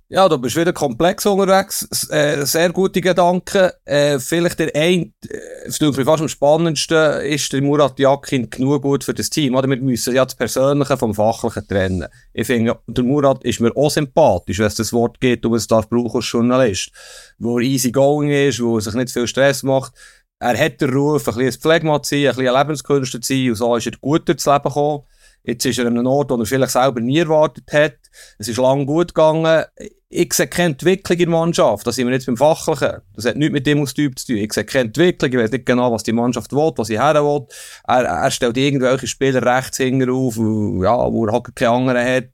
[0.07, 2.09] Ja, du bist wieder komplex unterwegs.
[2.11, 3.71] Äh, sehr gute Gedanken.
[3.85, 5.71] Äh, vielleicht der ein, äh,
[6.03, 9.55] fast am spannendsten ist der Murat Yakin genug gut für das Team.
[9.55, 9.67] Oder?
[9.67, 12.07] Wir müssen ja das Persönliche vom Fachlichen trennen.
[12.33, 15.65] Ich finde, der Murat ist mir auch sympathisch, wenn es das Wort geht, um es
[15.65, 16.91] darf brauchen als Journalist.
[17.39, 19.91] Wo er easy going ist, wo er sich nicht viel Stress macht.
[20.37, 23.33] Er hat den Ruf, ein bisschen ein Pflegma zu sein, ein bisschen ein Lebenskünstler zu
[23.33, 25.03] sein, und so ist er gut durchs Leben gekommen.
[25.45, 27.97] Jetzt ist er an einem Ort, wo er vielleicht selber nie erwartet hat.
[28.39, 29.65] Es ist lang gut gegangen.
[30.09, 31.85] Ich sehe keine Entwicklung in der Mannschaft.
[31.85, 33.01] Da sind wir jetzt beim Fachlichen.
[33.13, 34.37] Das hat nichts mit dem Typ zu tun.
[34.37, 35.31] Ich sehe keine Entwicklung.
[35.31, 37.47] Ich weiß nicht genau, was die Mannschaft will, was sie her will.
[37.87, 42.29] Er, er stellt irgendwelche Spieler rechts hinten auf, ja, wo er halt keine anderen hat.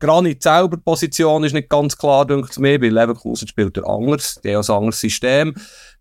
[0.00, 2.80] Granit selber Position ist nicht ganz klar, denke ich mir.
[2.80, 4.40] Bei Leverkusen spielt er anders.
[4.42, 5.54] Die haben ein anderes System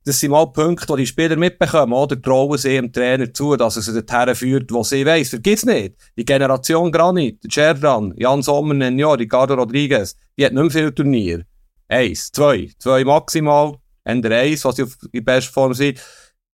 [0.06, 2.20] das sind mal Punkte, die die Spieler mitbekommen, oder?
[2.22, 5.30] Trauen sie dem Trainer zu, dass er sie dorthin führt, wo sie weiss.
[5.30, 10.72] Vergiss nicht, die Generation Granit, Cerdan, Jan Sommer, Nenio, Ricardo Rodriguez, die hat nicht mehr
[10.72, 11.46] viel Turnier.
[11.88, 16.02] Eins, zwei, zwei maximal, Ende eins, was sie auf in bester Form sind.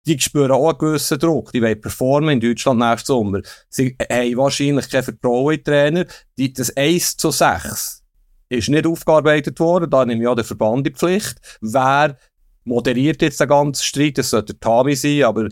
[0.07, 1.53] Die spüren auch einen gewissen Druck.
[1.53, 3.41] Die wollen performen in Deutschland nächsten Sommer.
[3.69, 6.05] Sie haben wahrscheinlich kein Vertrauen in den Trainer.
[6.37, 8.03] Die, das 1 zu 6
[8.51, 9.89] ist nicht aufgearbeitet worden.
[9.89, 11.39] Da nehme ich auch den Verband in die Pflicht.
[11.61, 12.17] Wer
[12.65, 15.49] moderiert jetzt den ganzen Streit, das sollte der Tami sein, aber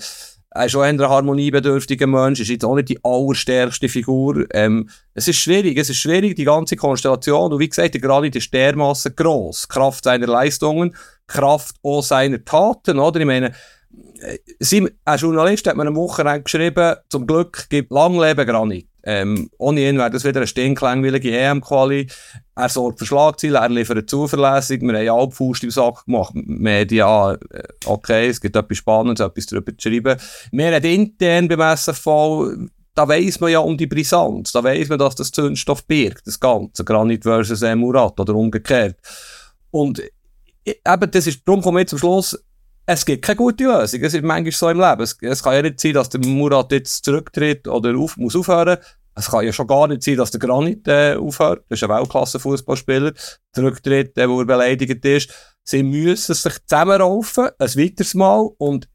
[0.55, 4.45] er ist auch ein harmoniebedürftiger Mensch, ist jetzt auch nicht die allerstärkste Figur.
[4.53, 7.53] Ähm, es ist schwierig, es ist schwierig, die ganze Konstellation.
[7.53, 9.67] Und wie gesagt, der Granit ist dermaßen gross.
[9.67, 10.95] Kraft seiner Leistungen,
[11.27, 13.21] Kraft auch seiner Taten, oder?
[13.21, 13.55] Ich meine,
[14.21, 18.92] äh, ein Journalist hat mir am Wochenende geschrieben, zum Glück gibt lang Leben Granit.
[19.05, 22.07] Ähm, ohne ihn wäre das wieder eine stinklangweilige EM-Quali.
[22.55, 24.81] Er sorgt für Schlagzeilen, er liefert zuverlässig.
[24.83, 26.33] Wir haben ja alle Faust im Sack gemacht.
[26.35, 30.21] Media, äh, okay, es gibt etwas Spannendes, etwas darüber zu schreiben.
[30.53, 34.53] Wir haben intern beim SFV, da weiss man ja um die Brisanz.
[34.53, 36.85] Da weiss man, dass das Zündstoff birgt, das Ganze.
[36.85, 38.97] Granit versus äh, Murat oder umgekehrt.
[39.71, 40.01] Und
[40.65, 42.39] äh, eben, das ist, darum komme ich zum Schluss,
[42.87, 44.01] es gibt keine gute Lösung.
[44.03, 45.03] Es ist manchmal so im Leben.
[45.03, 48.79] Es, es kann ja nicht sein, dass der Murat jetzt zurücktritt oder auf, muss aufhören.
[49.15, 51.65] Es kann ja schon gar nicht sein, dass der Granit äh, aufhört.
[51.69, 53.13] Das ist ein Weltklasse-Fußballspieler.
[53.53, 55.31] Zurücktritt, der, wo er beleidigt ist.
[55.65, 58.89] Sie müssen sich zusammenraufen, ein weiteres Mal, und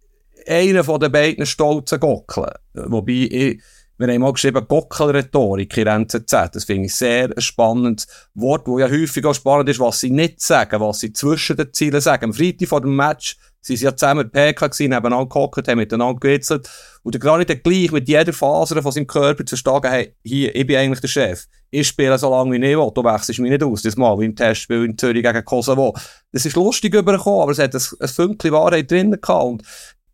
[0.47, 2.51] einen von den beiden stolzen gockeln.
[2.73, 3.61] Wobei ich,
[3.97, 6.31] wir haben mal geschrieben, Gockelrhetorik in NZZ.
[6.51, 10.11] Das finde ich sehr ein spannendes Wort, wo ja häufig auch spannend ist, was sie
[10.11, 12.25] nicht sagen, was sie zwischen den Zielen sagen.
[12.25, 13.37] Am Freitag vor dem Match
[13.67, 16.69] Sie sind ja zusammen PK gewesen, nebeneinander gehockt, haben miteinander gewitzelt.
[17.03, 20.55] Und der Granit hat gleich mit jeder Faser von seinem Körper zu sagen, hey, hier,
[20.55, 21.47] ich bin eigentlich der Chef.
[21.69, 22.91] Ich spiele so lange wie ich will.
[22.95, 23.81] Du wechselst mich nicht aus.
[23.81, 25.93] Das Mal, wie im Testspiel in Zürich gegen Kosovo.
[26.31, 29.43] Das ist lustig übergekommen, aber es hat ein, ein Fünkchen Wahrheit drin gehabt.
[29.43, 29.63] Und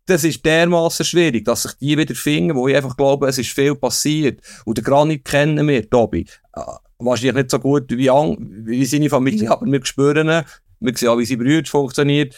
[0.06, 3.52] das ist dermaßen schwierig, dass sich die wieder finden, wo ich einfach glaube, es ist
[3.52, 4.40] viel passiert.
[4.64, 6.26] Und der Granit kennen wir, Tobi.
[6.54, 6.60] Äh,
[6.98, 10.42] wahrscheinlich nicht so gut wie, wie seine Familie, aber wir spüren ihn.
[10.80, 12.34] Wir sehen auch, wie sein Brüder funktioniert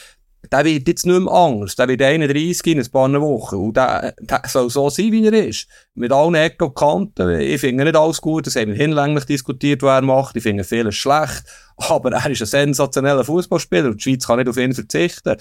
[0.52, 1.76] der wird jetzt nicht mehr anders.
[1.76, 3.56] Der wird 31 in ein paar Wochen.
[3.56, 5.66] Und der, der soll so sein, wie er ist.
[5.94, 7.40] Mit allen Ecken und Kanten.
[7.40, 8.46] Ich finde nicht alles gut.
[8.46, 10.36] Das haben wir hinlänglich diskutiert, was er macht.
[10.36, 11.44] Ich finde vieles schlecht.
[11.76, 15.36] Aber er ist ein sensationeller Fußballspieler und die Schweiz kann nicht auf ihn verzichten.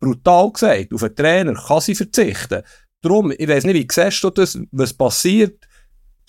[0.00, 0.92] Brutal gesagt.
[0.92, 2.62] Auf einen Trainer kann sie verzichten.
[3.02, 5.66] Darum, ich weiß nicht, wie siehst du das, was passiert?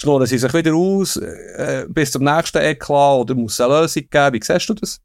[0.02, 4.04] Schlagen sie sich wieder aus, äh, bis zum nächsten Eklat, oder muss es eine Lösung
[4.10, 4.34] geben?
[4.34, 5.00] Wie siehst du das?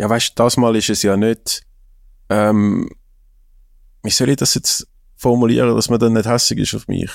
[0.00, 1.62] Ja, weißt das Mal ist es ja nicht,
[2.30, 2.88] ähm,
[4.02, 7.10] wie soll ich das jetzt formulieren, dass man dann nicht hässig ist auf mich?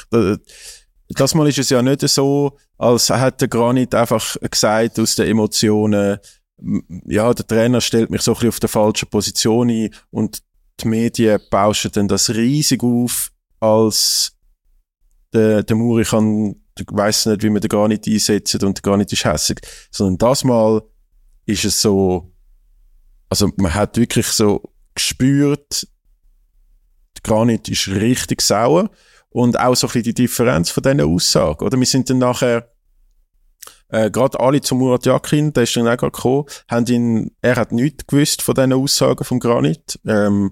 [1.10, 6.19] Das Mal ist es ja nicht so, als hätte Granit einfach gesagt aus den Emotionen,
[7.08, 10.43] ja, der Trainer stellt mich so ein bisschen auf der falschen Position ein und
[10.80, 14.34] die Medien bauschen dann das riesig auf, als
[15.34, 16.56] der, der Muri kann,
[16.91, 19.60] weiss nicht, wie man den Granit einsetzt und der Granit ist hässig.
[19.89, 20.84] Sondern das Mal
[21.48, 22.32] ist es so,
[23.30, 24.62] also man hat wirklich so
[24.94, 25.88] gespürt,
[27.24, 28.90] Granit ist richtig sauer
[29.30, 31.66] und auch so ein bisschen die Differenz von diesen Aussagen.
[31.66, 32.72] Oder wir sind dann nachher,
[33.90, 37.56] äh, gerade alle zu Murat Yakin, der ist dann auch gerade gekommen, haben ihn, er
[37.56, 40.52] hat nichts gewusst von diesen Aussagen vom Granit, ähm,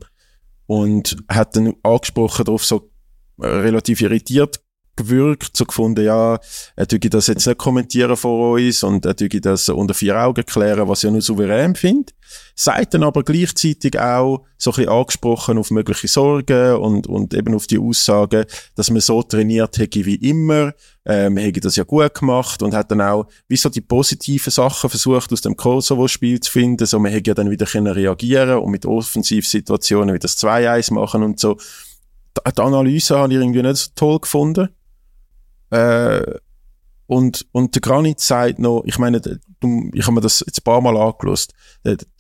[0.66, 2.92] und hat dann angesprochen darauf so
[3.40, 4.63] äh, relativ irritiert
[4.96, 6.40] gewirkt, so gefunden, ja,
[6.76, 10.46] er tue das jetzt nicht kommentieren vor uns und er tue das unter vier Augen
[10.46, 12.14] klären, was ja nur souverän finde.
[12.56, 17.56] Sagt dann aber gleichzeitig auch so ein bisschen angesprochen auf mögliche Sorgen und, und eben
[17.56, 20.74] auf die Aussagen, dass man so trainiert hätte wie immer,
[21.06, 24.90] ähm, hätte das ja gut gemacht und hat dann auch wie so die positiven Sachen
[24.90, 28.72] versucht aus dem Kosovo-Spiel zu finden, so man hätte ja dann wieder können reagieren und
[28.72, 31.58] mit Offensivsituationen wie das 2-1 machen und so.
[32.36, 34.70] Die Analyse habe ich irgendwie nicht so toll gefunden.
[35.74, 36.40] Äh,
[37.08, 40.64] und, und der Granit sagt noch, ich meine, du, ich habe mir das jetzt ein
[40.64, 41.54] paar Mal angelost,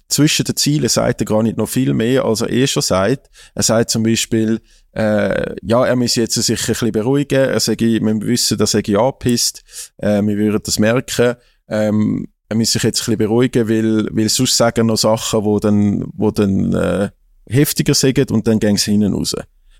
[0.09, 3.29] zwischen den Zielen sagt der Granit noch viel mehr, als er eh schon sagt.
[3.55, 4.61] Er sagt zum Beispiel,
[4.91, 8.99] äh, ja, er muss jetzt sich ein bisschen beruhigen, er sage, wir wissen, dass er
[8.99, 9.63] angepisst,
[9.97, 11.35] äh, wir würden das merken,
[11.67, 15.59] ähm, er muss sich jetzt ein bisschen beruhigen, weil, weil sonst sagen noch Sachen, wo
[15.59, 17.09] dann, wo dann, äh,
[17.47, 19.35] heftiger sind und dann gehen sie hinten raus.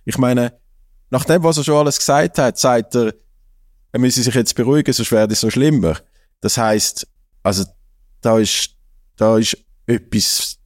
[0.05, 0.53] Ich meine,
[1.11, 3.13] nach dem, was er schon alles gesagt hat, sagt er,
[3.93, 5.97] er müsse sich jetzt beruhigen, sonst wäre es so schlimmer.
[6.41, 7.07] Das heißt,
[7.43, 7.63] also
[8.21, 8.71] da ist,
[9.15, 10.57] da ist etwas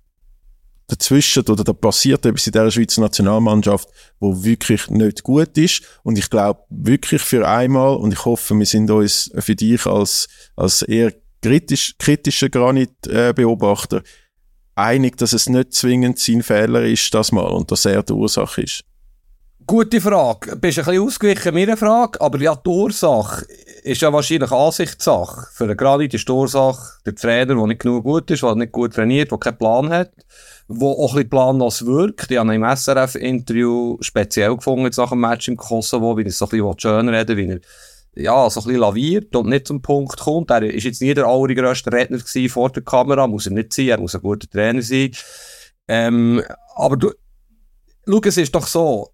[0.88, 5.84] dazwischen oder da passiert etwas in der Schweizer Nationalmannschaft, wo wirklich nicht gut ist.
[6.04, 10.30] Und ich glaube wirklich für einmal, und ich hoffe, wir sind uns für dich als,
[10.56, 14.04] als eher kritisch, kritischer Granit-Beobachter
[14.76, 18.62] einig, dass es nicht zwingend sein Fehler ist, das mal, und dass er die Ursache
[18.62, 18.86] ist.
[19.70, 20.56] Gute Frage.
[20.56, 23.46] Bist ein bisschen ausgewichen meiner Frage, aber ja, die Ursache
[23.84, 25.48] ist ja wahrscheinlich Ansichtssache.
[25.52, 28.72] Für einen Granit ist die Ursache der Trainer, der nicht genug gut ist, der nicht
[28.72, 30.14] gut trainiert, der keinen Plan hat,
[30.70, 32.32] der auch ein bisschen planlos wirkt.
[32.32, 36.46] Ich habe im SRF-Interview speziell gefunden, jetzt nach dem Match im Kosovo, wie er so
[36.46, 37.60] ein bisschen schön reden wie er
[38.24, 40.50] ja, so ein bisschen laviert und nicht zum Punkt kommt.
[40.50, 44.00] Er ist jetzt nie der allergrößte Redner vor der Kamera, muss er nicht sein, er
[44.00, 45.12] muss ein guter Trainer sein.
[45.90, 46.42] Ähm,
[46.74, 47.12] aber du,
[48.08, 49.12] schau, es ist doch so,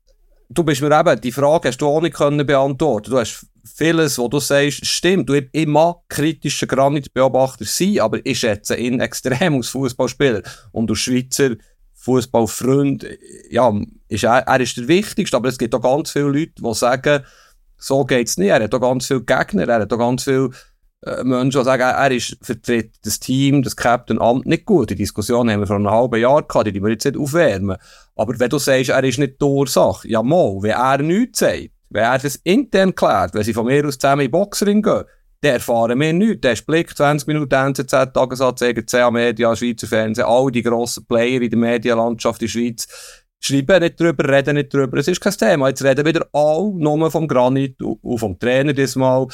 [0.50, 3.12] du bist mir eben, die Frage hast du auch nicht können beantworten.
[3.12, 5.30] Du hast vieles, was du sagst, stimmt.
[5.30, 11.56] Du mag kritischer Granitbeobachter sein, aber ich schätze ihn extrem als Fußballspieler und als Schweizer
[11.94, 13.06] Fußballfreund.
[13.50, 13.74] Ja,
[14.10, 17.24] ist er, er ist der Wichtigste, aber es gibt auch ganz viele Leute, die sagen,
[17.78, 18.50] so geht's nicht.
[18.50, 20.50] Er hat auch ganz viele Gegner, er hat auch ganz viele
[21.24, 24.90] Menschen, die sagen, er ist, vertritt das Team, das Captain Amt nicht gut.
[24.90, 27.78] Die Diskussion haben wir vor einem halben Jahr gehabt, die wir jetzt nicht aufwärmen.
[28.16, 31.70] Aber wenn du sagst, er ist nicht die Ursache, ja mal, wenn er nichts sagt,
[31.90, 35.04] wenn er das intern klärt, wenn sie von mir aus zusammen in Boxring gehen,
[35.42, 36.42] dann erfahren wir nichts.
[36.42, 41.42] Der ist Blick, 20 Minuten NZZ, Tagesanzeiger, CA Media, Schweizer Fernsehen, all die grossen Player
[41.42, 42.88] in der Medienlandschaft in der Schweiz,
[43.42, 44.98] schreiben nicht drüber, reden nicht drüber.
[44.98, 45.68] Es ist kein Thema.
[45.68, 49.28] Jetzt reden wieder alle nur vom Granit und vom Trainer diesmal.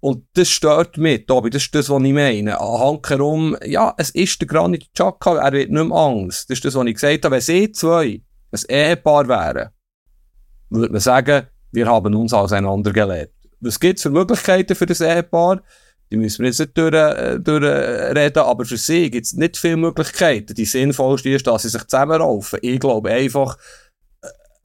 [0.00, 1.50] Und das stört mich, Tobi.
[1.50, 2.60] Das ist das, was ich meine.
[2.60, 6.48] Anhand herum, ja, es ist der Granit Xhaka, er wird nicht mehr Angst.
[6.48, 7.34] Das ist das, was ich gesagt habe.
[7.34, 9.70] Wenn sie zwei ein Ehepaar wären,
[10.70, 13.34] würde man sagen, wir haben uns auseinandergelebt.
[13.60, 15.62] Was gibt es für Möglichkeiten für das Ehepaar?
[16.10, 19.76] Die müssen wir jetzt nicht durch, äh, durchreden, aber für sie gibt es nicht viele
[19.76, 20.54] Möglichkeiten.
[20.54, 22.60] Die sinnvollste ist, dass sie sich zusammenraufen.
[22.62, 23.58] Ich glaube einfach,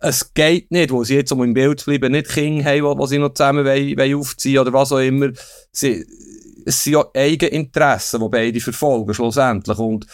[0.03, 3.07] es geht nicht, wo sie jetzt, um im Bild zu bleiben, nicht Kinder haben, die
[3.07, 5.29] sie noch zusammen wollen, wollen aufziehen oder was auch immer.
[5.71, 6.05] Sie,
[6.65, 9.77] es sind ja Eigeninteressen, die beide verfolgen, schlussendlich.
[9.77, 10.05] Und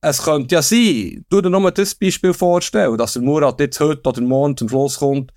[0.00, 4.08] es könnte ja sein, du dir nur das Beispiel vorstellen, dass der Murat jetzt heute
[4.08, 5.32] oder morgen zum Schluss kommt,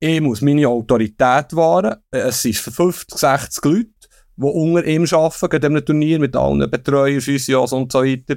[0.00, 1.96] ich muss meine Autorität wahren.
[2.10, 3.90] Es sind 50, 60 Leute,
[4.36, 8.36] die unter ihm arbeiten, in einem Turnier mit allen Betreuern, Physios und so weiter.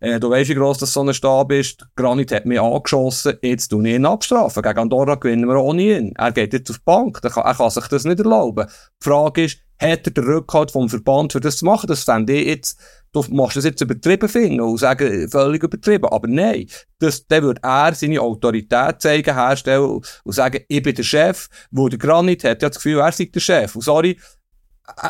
[0.00, 1.86] Äh, du weißt, wie gross das so ein Stab ist.
[1.96, 4.62] Granit hat mich angeschossen, jetzt tue ich ihn abstrafen.
[4.62, 6.12] Gegen Andorra gewinnen wir ohne ihn.
[6.16, 8.66] Er geht jetzt auf die Bank, er kann, er sich das nicht erlauben.
[8.68, 11.86] Die Frage ist, hat er den Rückhalt vom Verband für das zu machen?
[11.86, 12.80] Das fände ich jetzt,
[13.12, 16.08] du machst das jetzt übertrieben finden und sagen, völlig übertrieben.
[16.10, 16.66] Aber nein,
[16.98, 21.88] das, dann würde er seine Autorität zeigen, herstellen und sagen, ich bin der Chef, wo
[21.88, 23.76] der Granit hat ja das Gefühl, er sei der Chef.
[23.78, 24.18] Sorry,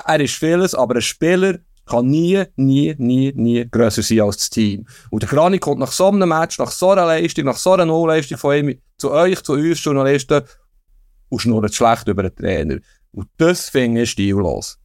[0.07, 4.51] er ist vieles, aber ein Spieler kann nie, nie, nie, nie grösser sein als das
[4.51, 4.87] Team.
[5.11, 7.87] Und der Kranik kommt nach so einem Match, nach so einer Leistung, nach so einer
[7.87, 10.42] No-Leistung von ihm zu euch, zu uns Journalisten
[11.29, 12.79] und schnurrt schlecht über den Trainer.
[13.12, 14.79] Und das finde ich stillos.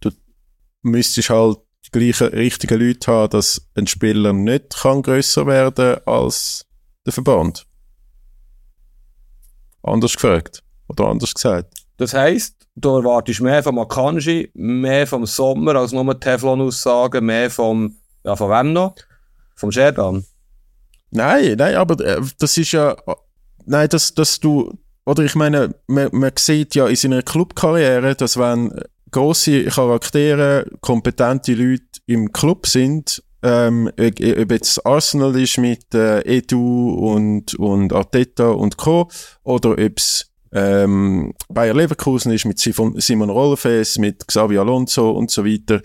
[0.00, 0.10] Du
[0.82, 6.66] müsstest halt die gleichen richtigen Leute haben, dass ein Spieler nicht kann grösser werden als
[7.06, 7.66] der Verband.
[9.82, 10.62] Anders gefragt.
[10.88, 11.81] Oder anders gesagt.
[11.96, 17.96] Das heisst, du erwartest mehr vom Akanji, mehr vom Sommer als nur Teflon-Aussagen, mehr vom,
[18.24, 18.94] ja, von wem noch?
[19.56, 20.24] Vom Sherdan?
[21.10, 22.96] Nein, nein, aber äh, das ist ja,
[23.66, 24.72] nein, dass, dass du,
[25.04, 28.72] oder ich meine, man, man sieht ja in seiner Clubkarriere, dass wenn
[29.10, 36.94] grosse Charaktere, kompetente Leute im Club sind, ähm, ob jetzt Arsenal ist mit äh, Edu
[36.94, 39.10] und, und Arteta und Co.
[39.42, 45.44] oder ob es ähm, Bayer Leverkusen ist mit Simon Rolfes, mit Xavi Alonso und so
[45.44, 45.80] weiter,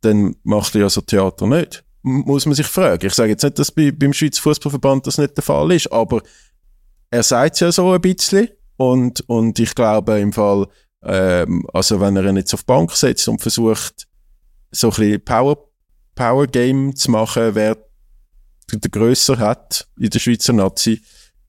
[0.00, 1.84] dann macht er ja so Theater nicht.
[2.02, 3.06] Muss man sich fragen.
[3.06, 6.22] Ich sage jetzt nicht, dass bei, beim Schweizer Fußballverband das nicht der Fall ist, aber
[7.10, 10.66] er sagt es ja so ein bisschen und, und ich glaube im Fall,
[11.04, 14.08] ähm, also wenn er ihn jetzt auf die Bank setzt und versucht,
[14.70, 15.68] so ein bisschen Power,
[16.14, 17.76] Power Game zu machen, wer
[18.72, 21.02] der grösser hat in der Schweizer Nazi,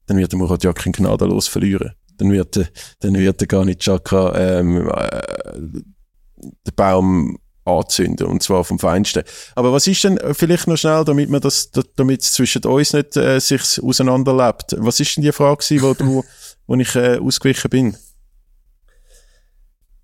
[0.06, 2.68] dann wird der Murat Yakin gnadenlos verlieren dann wird, er,
[3.00, 5.22] dann wird er gar nicht Chaka ähm, äh,
[5.56, 9.24] den Baum anzünden, und zwar vom Feinsten.
[9.54, 12.92] Aber was ist denn, äh, vielleicht noch schnell, damit man das, damit es zwischen uns
[12.92, 16.24] nicht äh, sich auseinanderlebt, was ist denn die Frage gewesen, wo du,
[16.66, 17.96] wo ich äh, ausgewichen bin?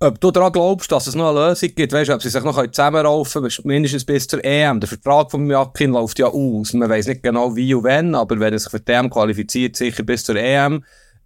[0.02, 2.42] Ob du daran glaubst, dass es noch eine Lösung gibt, weißt du, ob sie sich
[2.42, 4.80] noch zusammenraufen können, mindestens bis zur EM.
[4.80, 6.72] Der Vertrag von Jakin läuft ja aus.
[6.72, 9.76] Man weiß nicht genau wie und wann, aber wenn er sich für die EM qualifiziert,
[9.76, 10.82] sicher bis zur EM.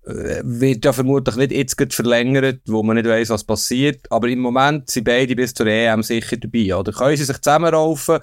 [0.07, 4.07] Äh, wird ja vermutlich nicht jetzt verlängert, wo man nicht weiss, was passiert.
[4.11, 6.75] Aber im Moment sind beide bis zur EM sicher dabei.
[6.75, 8.19] Oder können sie sich zusammenraufen?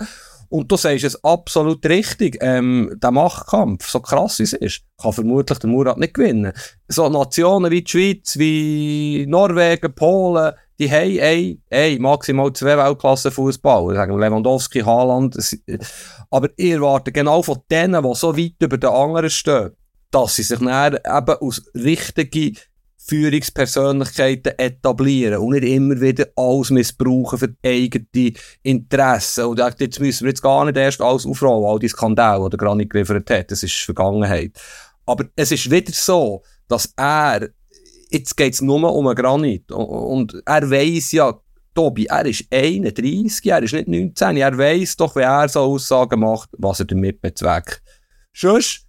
[0.49, 2.37] Und du sagst es absolut richtig.
[2.41, 6.51] Ähm, der Machtkampf, so krass es ist, kann vermutlich der Murat nicht gewinnen.
[6.89, 13.95] So Nationen wie die Schweiz, wie Norwegen, Polen, die haben ein, ein maximal zwei Weltklasse-Fußball.
[13.95, 15.37] Sagen Lewandowski, Haaland.
[16.29, 19.71] Aber ihr erwartet genau von denen, die so weit über den anderen stehen,
[20.11, 22.57] dass sie sich dann eben aus richtigen
[23.03, 29.45] Führungspersönlichkeiten etablieren und nicht immer wieder alles missbrauchen für eigene Interessen.
[29.45, 32.91] Und jetzt müssen wir jetzt gar nicht erst alles aufrollen, all die Skandale, die Granit
[32.91, 33.51] geliefert hat.
[33.51, 34.51] Das ist Vergangenheit.
[35.05, 37.49] Aber es ist wieder so, dass er,
[38.11, 39.71] jetzt geht es nur um einen Granit.
[39.71, 41.37] Und er weiss ja,
[41.73, 46.19] Tobi, er ist 31, er ist nicht 19, er weiss doch, wenn er so Aussagen
[46.19, 47.81] macht, was er damit bezweckt.
[48.33, 48.85] Sonst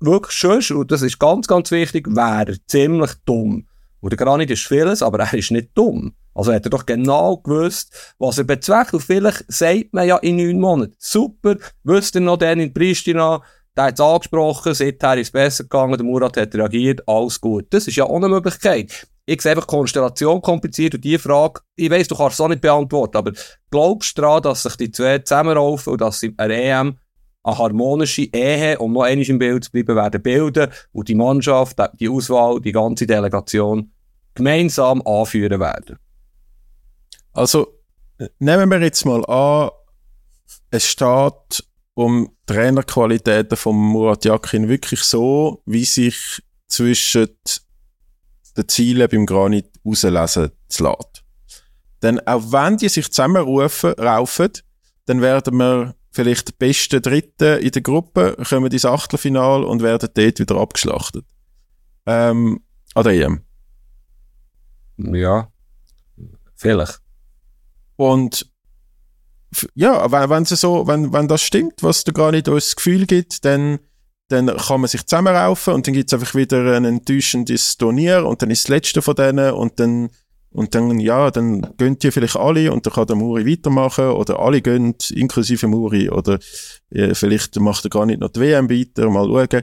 [0.00, 3.66] wirklich schön, und das ist ganz, ganz wichtig, wäre er ziemlich dumm.
[4.00, 6.14] Und der Granit ist vieles, aber er ist nicht dumm.
[6.34, 8.94] Also hat er doch genau gewusst, was er bezweckt.
[8.94, 13.42] Und vielleicht sagt man ja in neun Monaten, super, wüsste er noch den in Pristina,
[13.76, 17.66] der hat es angesprochen, seither ist es besser gegangen, der Murat hat reagiert, alles gut.
[17.70, 19.06] Das ist ja auch eine Möglichkeit.
[19.24, 22.60] Ich sehe einfach Konstellation kompliziert und die Frage, ich weiss, du kannst es auch nicht
[22.60, 23.32] beantworten, aber
[23.70, 26.98] glaubst du daran, dass sich die zwei zusammenraufen und dass sie eine EM
[27.44, 31.76] eine harmonische Ehe, um noch einmal im Bild zu bleiben, werden bilden und die Mannschaft,
[31.98, 33.92] die Auswahl, die ganze Delegation
[34.34, 35.98] gemeinsam anführen werden.
[37.32, 37.80] Also,
[38.38, 39.70] nehmen wir jetzt mal an,
[40.70, 47.28] es steht um Trainerqualitäten von Murat Yakin wirklich so, wie sich zwischen
[48.56, 51.24] den Zielen beim Granit rauslesen zu lässt.
[52.02, 54.50] Denn auch wenn die sich zusammenrufen, raufen,
[55.06, 60.10] dann werden wir vielleicht die besten Dritten in der Gruppe kommen ins Achtelfinale und werden
[60.14, 61.24] dort wieder abgeschlachtet.
[62.06, 62.60] Ähm,
[62.94, 63.40] an der EM.
[64.98, 65.50] Ja,
[66.54, 67.00] vielleicht.
[67.96, 68.46] Und
[69.74, 73.06] ja, wenn, wenn, so, wenn, wenn das stimmt, was da gar nicht uns das Gefühl
[73.06, 73.78] gibt, dann,
[74.28, 78.42] dann kann man sich zusammenraufen und dann gibt es einfach wieder ein enttäuschendes Turnier und
[78.42, 80.10] dann ist das letzte von denen und dann
[80.52, 84.38] und dann, ja, dann gehen die vielleicht alle und dann kann der Muri weitermachen oder
[84.38, 86.38] alle gehen, inklusive Muri oder
[86.90, 89.62] ja, vielleicht macht er gar nicht noch die WM weiter, mal schauen.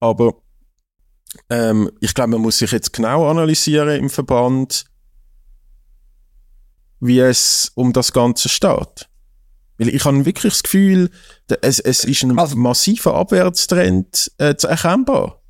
[0.00, 0.34] Aber
[1.50, 4.84] ähm, ich glaube, man muss sich jetzt genau analysieren im Verband,
[7.00, 9.08] wie es um das Ganze steht.
[9.76, 11.10] Weil ich habe wirklich das Gefühl,
[11.62, 15.40] es, es ist ein also, massiver Abwärtstrend äh, zu erkennbar.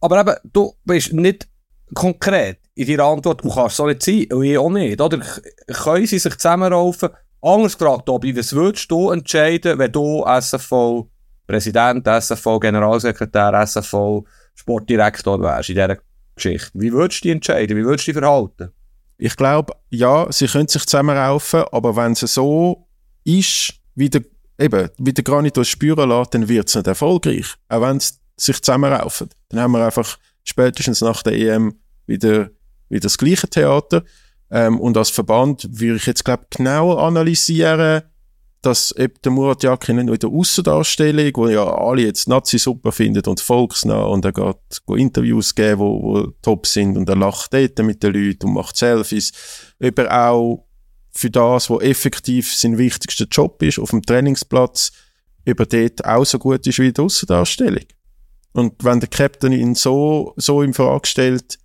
[0.00, 1.48] Aber eben, du bist nicht
[1.94, 5.20] konkret in deiner Antwort, du kannst so nicht sein, und ich auch nicht, oder?
[5.66, 7.10] Können sie sich zusammenraufen?
[7.40, 11.08] Anders gefragt, Tobi, was würdest du entscheiden, wenn du SFV
[11.46, 15.98] Präsident, SFV Generalsekretär, SFV Sportdirektor wärst in dieser
[16.34, 16.70] Geschichte?
[16.74, 17.76] Wie würdest du dich entscheiden?
[17.76, 18.70] Wie würdest du dich verhalten?
[19.18, 22.86] Ich glaube, ja, sie können sich zusammenraufen, aber wenn es so
[23.24, 24.22] ist, wie der,
[24.58, 27.54] eben, wie der Granito spüren lässt, dann wird es nicht erfolgreich.
[27.68, 29.28] Auch wenn sie sich zusammenraufen.
[29.48, 31.74] Dann haben wir einfach spätestens nach der EM
[32.06, 32.50] wieder
[32.92, 34.04] wie das gleiche Theater.
[34.50, 38.02] Ähm, und als Verband würde ich jetzt, glaube genau analysieren,
[38.60, 43.24] dass eben der Murat Yakin in der Aussendarstellung, wo ja alle jetzt Nazi super finden
[43.26, 44.56] und volksnah und er geht,
[44.94, 48.76] Interviews geben, wo, wo top sind und er lacht dort mit den Leuten und macht
[48.76, 49.32] Selfies,
[49.82, 50.66] ob er auch
[51.10, 54.92] für das, wo effektiv sein wichtigster Job ist, auf dem Trainingsplatz,
[55.44, 57.84] über dort auch so gut ist wie die Aussendarstellung.
[58.52, 61.58] Und wenn der Captain ihn so, so in Frage stellt,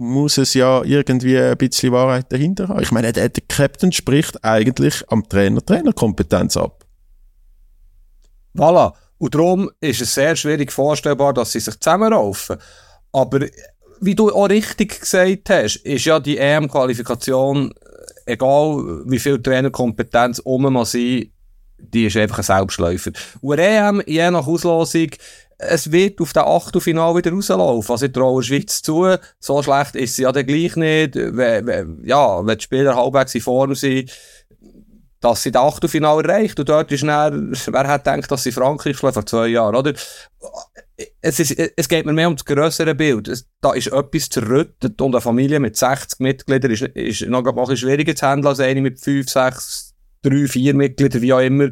[0.00, 2.82] muss es ja irgendwie ein bisschen Wahrheit dahinter haben.
[2.82, 6.86] Ich meine, der, der Captain spricht eigentlich am Trainer Trainerkompetenz ab.
[8.54, 8.94] Voilà.
[9.18, 12.56] Und darum ist es sehr schwierig vorstellbar, dass sie sich zusammenraufen.
[13.12, 13.40] Aber
[14.00, 17.74] wie du auch richtig gesagt hast, ist ja die EM-Qualifikation,
[18.24, 21.30] egal wie viel Trainerkompetenz um man sein,
[21.76, 23.10] die ist einfach ein Selbstläufer.
[23.42, 25.08] Und EM, je nach Auslosung,
[25.60, 27.92] es wird auf den Achtelfinal wieder rauslaufen.
[27.92, 31.14] Also ich traue der Schweiz zu, so schlecht ist sie ja dann gleich nicht.
[31.14, 34.10] Wenn, wenn, ja, wenn die Spieler halbwegs in Form sind,
[35.20, 36.58] dass sie das Achtelfinal erreicht.
[36.58, 39.92] Und dort ist dann, wer hat gedacht, dass sie Frankreich schlägt vor zwei Jahren, oder?
[41.20, 43.28] Es, ist, es geht mir mehr um das grössere Bild.
[43.28, 47.54] Es, da ist etwas zerrüttet und eine Familie mit 60 Mitgliedern ist, ist noch ein
[47.54, 51.70] bisschen schwieriger zu handeln als eine mit 5, 6, 3, 4 Mitgliedern, wie auch immer.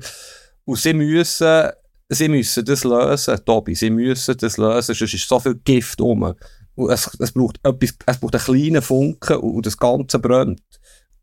[0.65, 1.71] Und sie müssen,
[2.09, 3.75] sie müssen das lösen, Tobi.
[3.75, 6.35] Sie müssen das lösen, sonst ist so viel Gift um.
[6.75, 10.63] Und es, es braucht etwas, es braucht einen kleinen Funken und das Ganze brennt.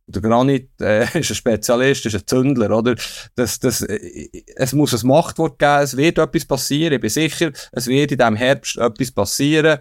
[0.08, 2.96] Der Granit äh, ist ein Spezialist, ist ein Zündler, oder?
[3.36, 7.52] Das, das, äh, es muss ein Machtwort geben, es wird etwas passieren, ich bin sicher,
[7.72, 9.80] es wird in diesem Herbst etwas passieren.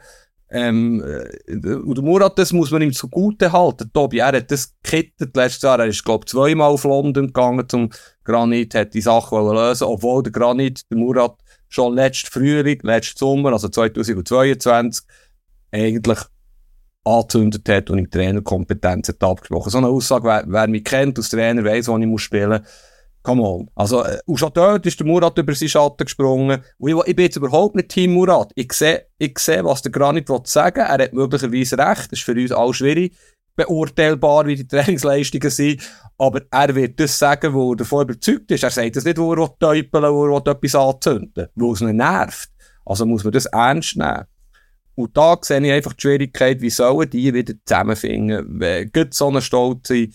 [0.57, 3.90] Ähm, äh, und Murat, das muss man ihm zugute halten.
[3.92, 7.90] Tobi, er hat das gekittet letztes Jahr, er ist, glaube zweimal auf London gegangen zum
[8.22, 11.34] Granit, hat die Sache lösen obwohl der Granit, der Murat,
[11.68, 15.05] schon letztes Frühling, letzten Sommer, also 2022,
[15.72, 16.20] eigentlich
[17.02, 19.70] angezündet hat und ihm Trainerkompetenz hat abgesprochen.
[19.70, 22.93] So eine Aussage, wer, wer mich kennt als Trainer, weiss, wo ich muss spielen muss.
[23.25, 23.70] Come on.
[23.75, 26.62] Also, äh, und schon dort ist der Murat über seinen Schatten gesprungen.
[26.77, 28.53] Und ich, ich bin jetzt überhaupt nicht Team Murat.
[28.55, 30.81] Ich sehe, ich sehe, was der Granit will sagen.
[30.81, 32.12] Er hat möglicherweise recht.
[32.12, 33.16] Das ist für uns auch schwierig
[33.57, 35.83] beurteilbar, wie die Trainingsleistungen sind.
[36.18, 38.62] Aber er wird das sagen, wo er davon überzeugt ist.
[38.62, 42.51] Er sagt das nicht, wo er täupeln wo er etwas anzünden wo es ihn nervt.
[42.85, 44.25] Also muss man das ernst nehmen.
[44.97, 49.41] Und da sehe ich einfach die Schwierigkeit, wie sollen die wieder zusammenfinden, wenn so eine
[49.41, 50.09] stolze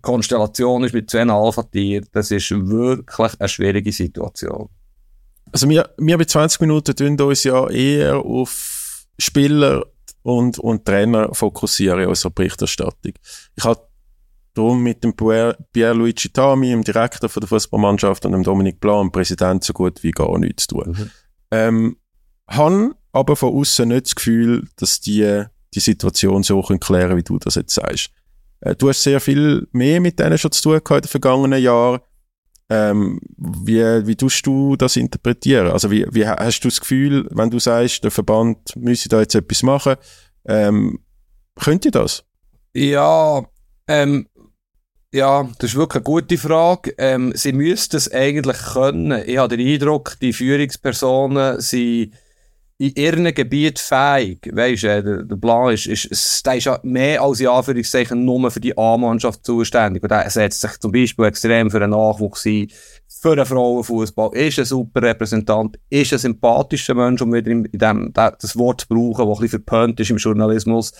[0.00, 2.06] Konstellation ist mit zwei Alpha-Tieren.
[2.12, 4.68] Das ist wirklich eine schwierige Situation.
[5.52, 9.84] Also wir, wir bei 20 Minuten tun uns ja eher auf Spieler
[10.22, 13.12] und, und Trainer fokussieren in unserer Berichterstattung.
[13.54, 13.86] Ich habe
[14.54, 19.12] darum mit dem Pierluigi Tami, dem Direktor von der Fußballmannschaft und dem Dominik Blanc, dem
[19.12, 20.96] Präsident, so gut wie gar nichts zu tun.
[20.96, 21.10] Mhm.
[21.50, 21.96] Ähm,
[22.48, 27.22] han aber von außen nicht das Gefühl, dass die die Situation so können klären wie
[27.22, 28.10] du das jetzt sagst.
[28.60, 31.62] Äh, du hast sehr viel mehr mit denen schon zu tun gehabt in den vergangenen
[31.62, 32.00] Jahren.
[32.70, 35.68] Ähm, wie, wie tust du das interpretieren?
[35.68, 39.34] Also wie, wie hast du das Gefühl, wenn du sagst, der Verband müsse da jetzt
[39.34, 39.96] etwas machen,
[40.46, 40.98] ähm,
[41.56, 42.24] könnt ihr das?
[42.72, 43.46] Ja,
[43.86, 44.28] ähm,
[45.14, 46.94] ja, das ist wirklich eine gute Frage.
[46.98, 49.22] Ähm, sie müssten es eigentlich können.
[49.26, 52.14] Ich habe den Eindruck, die Führungspersonen sind
[52.78, 54.40] in ihrem Gebiet fähig.
[54.52, 58.60] Weißt du, der, der Plan ist, ist, der ist mehr als in Anführungszeichen nur für
[58.60, 60.02] die A-Mannschaft zuständig.
[60.02, 62.68] Und der setzt sich zum Beispiel extrem für den Nachwuchs ein,
[63.20, 68.12] für den Frauenfußball, ist ein super Repräsentant, ist ein sympathischer Mensch, um wieder in, dem,
[68.12, 70.92] das Wort zu brauchen, das ein bisschen verpönt ist im Journalismus.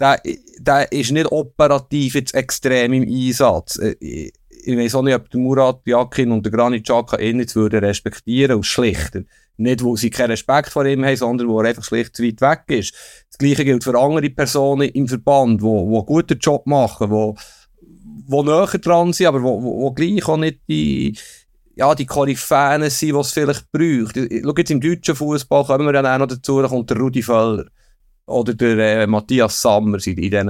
[0.00, 0.20] Der,
[0.58, 3.78] der ist nicht operativ jetzt extrem im Einsatz.
[4.00, 4.32] Ich,
[4.66, 8.56] weiß auch nicht, ob der Murat Yakin und der Granit Xhaka ihn jetzt würden respektieren
[8.56, 9.22] und schlichter.
[9.62, 12.40] Nicht, wo sie keinen Respekt vor ihm haben, sondern wo er einfach schlicht zu weit
[12.40, 12.94] weg ist.
[13.30, 17.36] Das Gleiche gilt für andere Personen im Verband, die wo einen guten Job machen, wo,
[18.26, 21.16] wo näher dran sind, aber wo, wo, wo gleich auch nicht die,
[21.76, 24.16] ja, die Koryphäen sind, die es vielleicht braucht.
[24.16, 27.22] Schau jetzt im deutschen Fußball kommen wir dann auch noch dazu, da kommt der Rudi
[27.22, 27.66] Völler
[28.26, 30.48] oder der äh, Matthias Sammers in, diesen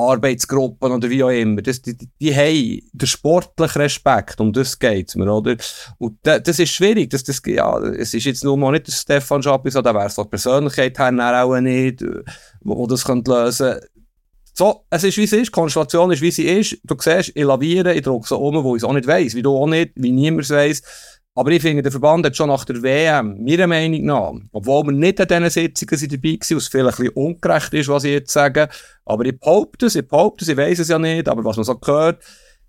[0.00, 5.14] Arbeitsgruppen oder wie auch immer, das, die, die haben den sportlichen Respekt, um das geht's
[5.14, 5.56] mir, oder?
[5.98, 8.92] Und da, das ist schwierig, das, das, ja, es ist jetzt nur mal nicht der
[8.92, 12.04] Stefan Schappis, da wäre es die Persönlichkeit her auch nicht,
[12.60, 13.76] wo, wo das könnte lösen.
[14.54, 17.44] So, es ist wie es ist, die Konstellation ist wie sie ist, du siehst, ich
[17.44, 19.92] laviere, ich drücke so um, wo ich es auch nicht weiss, wie du auch nicht,
[19.94, 20.82] wie niemand es weiss,
[21.40, 24.92] aber ich finde, der Verband hat schon nach der WM, meiner Meinung nach, obwohl wir
[24.92, 28.30] nicht an diesen Sitzungen dabei waren, was vielleicht ein bisschen ungerecht ist, was ich jetzt
[28.30, 28.68] sage,
[29.06, 31.64] aber ich behaupte es, ich behaupte es, ich weiss es ja nicht, aber was man
[31.64, 32.22] so gehört,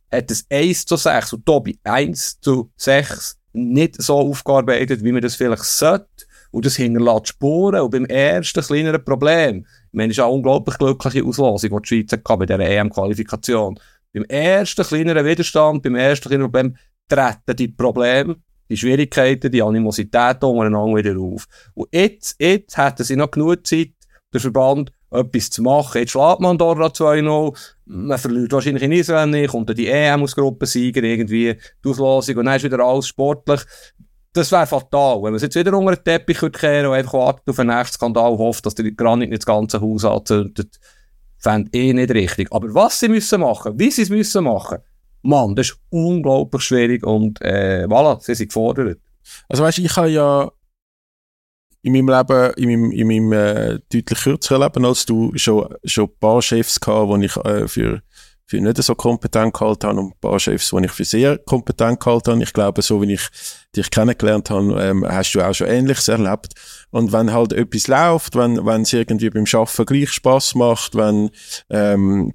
[0.09, 5.21] hat es 1 zu 6 und Tobi 1 zu 6 nicht so aufgearbeitet, wie man
[5.21, 6.07] das vielleicht sollte.
[6.51, 7.81] Und das hinterlässt Spuren.
[7.81, 12.37] Und beim ersten kleineren Problem, es ist eine unglaublich glückliche Auslosung, die die Schweiz hatte
[12.37, 13.77] bei dieser EM-Qualifikation.
[14.13, 16.77] Beim ersten kleineren Widerstand, beim ersten kleineren Problem,
[17.09, 18.37] treten die Probleme
[18.71, 21.45] die Schwierigkeiten, die Animosität untereinander wieder auf.
[21.73, 23.91] Und jetzt, jetzt hätten sie noch genug Zeit,
[24.33, 25.99] der Verband etwas zu machen.
[25.99, 30.35] Jetzt schlägt man da 2-0, man verliert wahrscheinlich in Israel nicht, kommt die EM aus
[30.35, 33.61] Gruppensieger irgendwie, die Auslosung und dann ist wieder alles sportlich.
[34.33, 35.17] das wäre fatal.
[35.17, 37.95] Wenn man es jetzt wieder unter den Teppich kehren und einfach wartet auf den nächsten
[37.95, 40.79] Skandal, hofft, dass der Granit nicht das ganze Haus anzündet,
[41.37, 42.47] fände eh nicht richtig.
[42.51, 44.77] Aber was sie müssen machen, wie sie es müssen machen,
[45.23, 48.99] Mann, das ist unglaublich schwierig und äh, voilà, sie sind gefordert.
[49.49, 50.51] Also weißt du, ich habe ja
[51.83, 56.05] in meinem Leben, in meinem, in meinem äh, deutlich kürzeren Leben als du, schon, schon
[56.05, 58.01] ein paar Chefs gehabt, die ich äh, für,
[58.45, 61.99] für nicht so kompetent gehalten habe und ein paar Chefs, die ich für sehr kompetent
[61.99, 62.43] gehalten habe.
[62.43, 63.27] Ich glaube, so wie ich
[63.75, 66.53] dich kennengelernt habe, ähm, hast du auch schon Ähnliches erlebt.
[66.91, 71.31] Und wenn halt etwas läuft, wenn, es irgendwie beim Schaffen gleich Spaß macht, wenn,
[71.69, 72.33] ähm,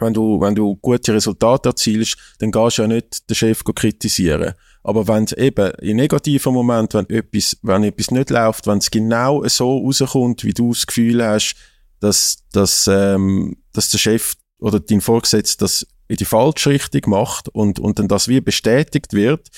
[0.00, 4.54] wenn du, wenn du gute Resultate erzielst, dann gehst du ja nicht den Chef kritisieren.
[4.82, 8.90] Aber wenn es eben in negativen Moment, wenn etwas, wenn etwas nicht läuft, wenn es
[8.90, 11.56] genau so rauskommt, wie du das Gefühl hast,
[12.00, 17.48] dass, dass, ähm, dass der Chef oder dein Vorgesetzter das in die falsche Richtung macht
[17.50, 19.48] und, und dann das wie bestätigt wird,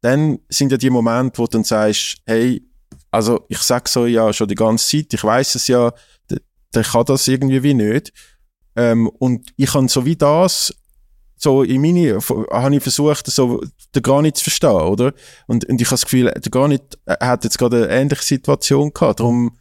[0.00, 2.62] dann sind ja die Momente, wo du dann sagst, hey,
[3.10, 5.92] also ich sag so ja schon die ganze Zeit, ich weiß es ja,
[6.30, 6.38] der,
[6.74, 8.12] der kann das irgendwie wie nicht.
[8.76, 10.74] Ähm, und ich habe so wie das,
[11.36, 13.60] so in meine, habe ich versucht, so
[13.94, 15.12] den Granit zu verstehen, oder?
[15.46, 19.20] Und, und ich habe das Gefühl, der Granit hat jetzt gerade eine ähnliche Situation gehabt,
[19.20, 19.58] darum,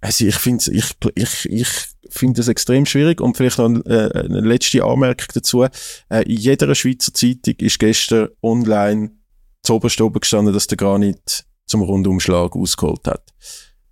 [0.00, 1.68] also ich finde ich, ich, ich
[2.10, 5.62] finde das extrem schwierig und vielleicht noch äh, eine letzte Anmerkung dazu.
[5.62, 9.12] Äh, in jeder Schweizer Zeitung ist gestern online
[9.62, 13.32] zu oberst oben gestanden, dass der Granit zum Rundumschlag ausgeholt hat.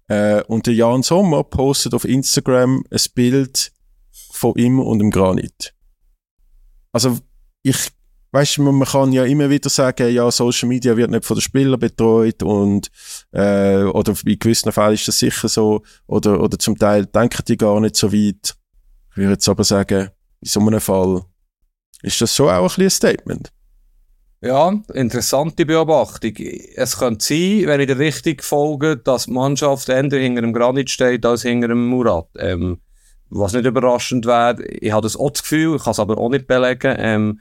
[0.08, 3.70] Äh, und der Jan Sommer postet auf Instagram ein Bild
[4.41, 5.74] von ihm und dem Granit.
[6.93, 7.18] Also
[7.62, 7.91] ich
[8.32, 11.43] weißt du, man kann ja immer wieder sagen, ja, Social Media wird nicht von den
[11.43, 12.91] Spielern betreut und
[13.32, 17.57] äh, oder in gewissen Fällen ist das sicher so oder oder zum Teil denken die
[17.57, 18.55] gar nicht so weit.
[19.11, 20.11] Ich würde jetzt aber sagen,
[20.41, 21.22] in so einem Fall
[22.03, 23.53] ist das schon auch ein ein Statement.
[24.43, 26.32] Ja, interessante Beobachtung.
[26.74, 30.88] Es könnte sein, wenn ich der richtig folge, dass die Mannschaft eher hinter dem Granit
[30.88, 32.28] steht als hinter dem Murat.
[32.38, 32.78] Ähm,
[33.31, 34.62] was nicht überraschend wäre.
[34.64, 36.95] Ich habe das auch das Gefühl, ich kann es aber auch nicht belegen.
[36.99, 37.41] Ähm,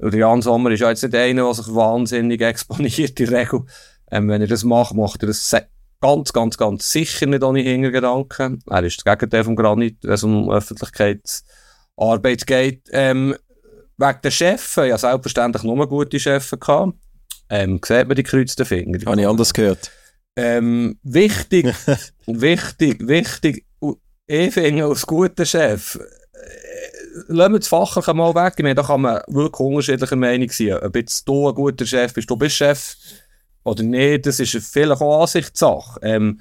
[0.00, 3.64] Jan Sommer ist ja jetzt nicht einer, der sich wahnsinnig exponiert, in der Regel.
[4.10, 5.54] Ähm, wenn er das macht, macht er das
[6.00, 8.62] ganz, ganz, ganz sicher nicht ohne Hintergedanken.
[8.68, 12.82] Er ist das Gegenteil vom Granit, wenn es um Öffentlichkeitsarbeit geht.
[12.92, 13.34] Ähm,
[13.96, 16.94] wegen der Chefs, ja selbstverständlich nur gute Chefs gehabt.
[17.50, 18.98] Ähm, sieht man die kreuzten Finger.
[19.06, 19.90] Habe ich anders gehört.
[20.36, 21.74] Ähm, wichtig,
[22.26, 23.64] wichtig, wichtig,
[24.28, 25.98] ich finde als guter Chef, äh,
[27.28, 28.54] lassen wir das Fachliche mal weg.
[28.58, 30.78] Ich meine, da kann man wirklich unterschiedlicher Meinung sein.
[30.82, 32.94] Ob jetzt du ein guter Chef bist, du bist Chef
[33.64, 35.98] oder nicht, das ist vielleicht auch Ansichtssache.
[36.02, 36.40] Ähm,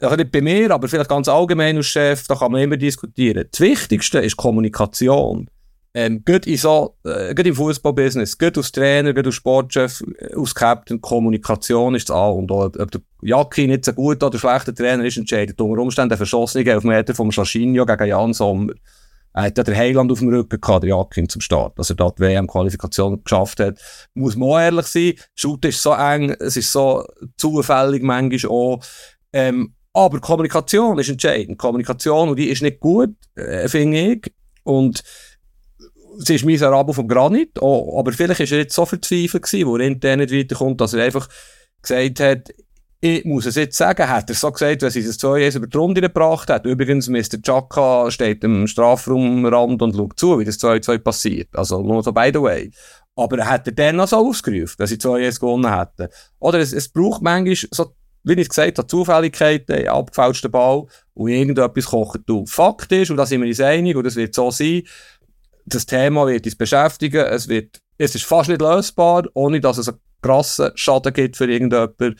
[0.00, 3.46] nicht bei mir, aber vielleicht ganz allgemein als Chef, da kann man immer diskutieren.
[3.50, 5.48] Das Wichtigste ist Kommunikation.
[5.94, 10.34] Ähm, geht in so, äh, geht im Fußballbusiness, geht als Trainer, geht als Sportchef, äh,
[10.34, 12.64] als Captain, Kommunikation ist das A und O.
[12.64, 16.84] Ob, der Jacki nicht so gut oder schlechter Trainer ist, entscheidet unter Umständen Verschossene auf
[16.84, 18.72] Meter vom Schachinho gegen Jan Sommer.
[19.34, 21.96] Er hat ja der Heiland auf dem Rücken gehabt, der Jakin zum Start, dass er
[21.96, 23.78] dort die WM-Qualifikation geschafft hat.
[24.14, 27.04] Muss man auch ehrlich sein, Shoot ist so eng, es ist so
[27.36, 28.80] zufällig manchmal auch.
[29.32, 31.58] Ähm, aber Kommunikation ist entscheidend.
[31.58, 34.32] Kommunikation, und die ist nicht gut, äh, finde ich.
[34.64, 35.02] Und
[36.18, 39.76] sie ist miserabel vom Granit, oh, aber vielleicht ist er jetzt so verzweifelt gewesen, wo
[39.76, 41.28] er intern nicht weiterkommt, dass er einfach
[41.82, 42.52] gesagt hat,
[43.04, 45.76] ich muss es jetzt sagen, hat er so gesagt, wenn sie das 2 über die
[45.76, 46.64] Runde gebracht hat.
[46.66, 47.42] Übrigens, Mr.
[47.42, 51.48] Chaka steht im Strafraumrand und schaut zu, wie das 2-2 passiert.
[51.52, 52.70] Also nur so by the way.
[53.16, 56.12] Aber er hat er dann noch so ausgerufen, dass sie 2 gewonnen hätten.
[56.38, 57.92] Oder es, es braucht manchmal so,
[58.22, 60.84] wie ich gesagt habe, Zufälligkeiten, abgefälschten Ball
[61.14, 62.46] und irgendetwas kocht du.
[62.46, 64.82] Fakt ist, und da sind wir uns einig, und das wird so sein,
[65.66, 69.88] das Thema wird uns beschäftigen, es wird, es ist fast nicht lösbar, ohne dass es
[69.88, 72.18] einen krassen Schaden gibt für irgendjemanden.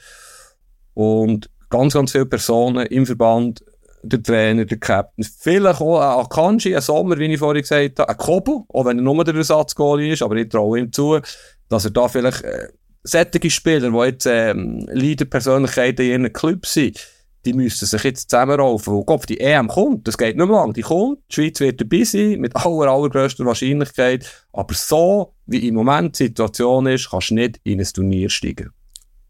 [0.95, 3.64] Und ganz, ganz viele Personen im Verband,
[4.05, 8.09] der Trainer, der Captain, vielleicht auch ein Akanji, ein Sommer, wie ich vorhin gesagt habe,
[8.09, 11.20] ein Kobo, auch wenn er nur der Ersatzgoal ist, aber ich traue ihm zu,
[11.68, 12.68] dass er da vielleicht äh,
[13.05, 16.99] sättige Spieler, die jetzt ähm, Leader-Persönlichkeiten in ihren Clubs sind,
[17.45, 18.95] die müssen sich jetzt zusammenraufen.
[18.95, 21.80] Und Gott, die EM kommt, das geht nicht mehr lang, die kommt, die Schweiz wird
[21.80, 27.30] dabei sein, mit aller, allergrößter Wahrscheinlichkeit, aber so, wie im Moment die Situation ist, kannst
[27.30, 28.70] du nicht in ein Turnier steigen.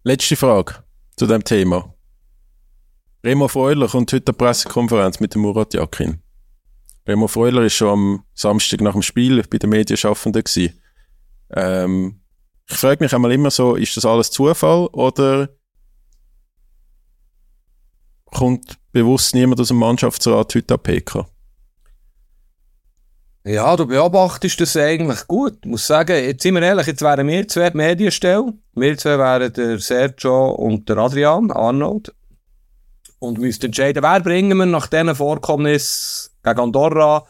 [0.05, 0.75] Letzte Frage
[1.17, 1.95] zu dem Thema.
[3.25, 6.21] Remo Freuler kommt heute eine Pressekonferenz mit dem Murat Yakin.
[7.07, 10.45] Remo Freuler ist schon am Samstag nach dem Spiel bei den Medienschaffenden.
[11.55, 12.21] Ähm,
[12.69, 15.51] ich frage mich einmal immer so, ist das alles Zufall oder
[18.33, 21.27] kommt bewusst niemand aus dem Mannschaftsrat heute an PK?
[23.45, 25.59] Ja, du beobachtest das eigentlich gut.
[25.63, 28.53] Ich muss sagen, jetzt sind wir ehrlich, jetzt wären wir zwei die Medienstelle.
[28.75, 32.15] Wir zwei wären der Sergio und der Adrian Arnold.
[33.19, 37.25] Und müssten entscheiden, wer bringen wir nach diesen Vorkommnissen gegen Andorra,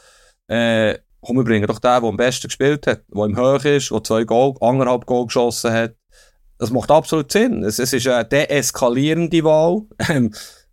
[0.48, 3.90] äh, komm, wir bringen doch den, der am besten gespielt hat, der im Höch ist,
[3.90, 5.94] der zwei Goal, anderthalb Goal geschossen hat.
[6.58, 7.64] Das macht absolut Sinn.
[7.64, 9.82] Es, es ist eine deeskalierende Wahl.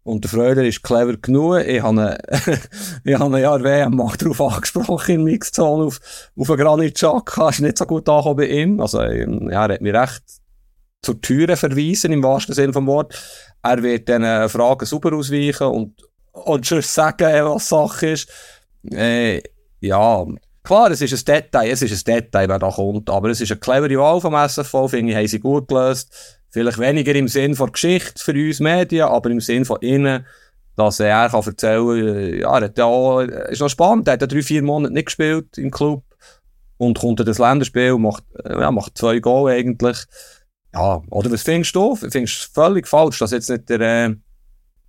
[0.04, 1.60] Und der Freuder ist clever genug.
[1.66, 2.18] Ich habe
[3.20, 6.00] habe ja WM mal darauf angesprochen in Mixzone auf,
[6.38, 7.50] auf einen Granit Xhaka.
[7.50, 8.80] Ist nicht so gut angekommen bei ihm.
[8.80, 10.24] Also, ähm, ja, er hat mich recht
[11.02, 13.18] zur Türe verwiesen, im wahrsten Sinne vom Wort.
[13.62, 18.30] Er wird diesen Fragen super ausweichen und, und schon sagen, was Sache ist.
[18.92, 19.42] Äh,
[19.82, 20.26] ja,
[20.64, 23.52] klar, es ist ein Detail, es ist ein Detail, wer da kommt, aber es ist
[23.52, 26.39] eine clevere Wahl vom SFV, finde ich, haben sie gut gelöst.
[26.52, 30.26] Vielleicht weniger im Sinn von Geschichte für uns Medien, aber im Sinn von innen,
[30.76, 34.28] dass er kann erzählen ja, er hat ja auch, ist noch spannend, er hat ja
[34.28, 36.04] drei, vier Monate nicht gespielt im Club
[36.78, 39.98] und kommt in das Länderspiel macht, ja, macht zwei Goal eigentlich.
[40.74, 41.96] Ja, oder was findest du?
[41.96, 44.16] Findest du völlig falsch, dass jetzt nicht der äh,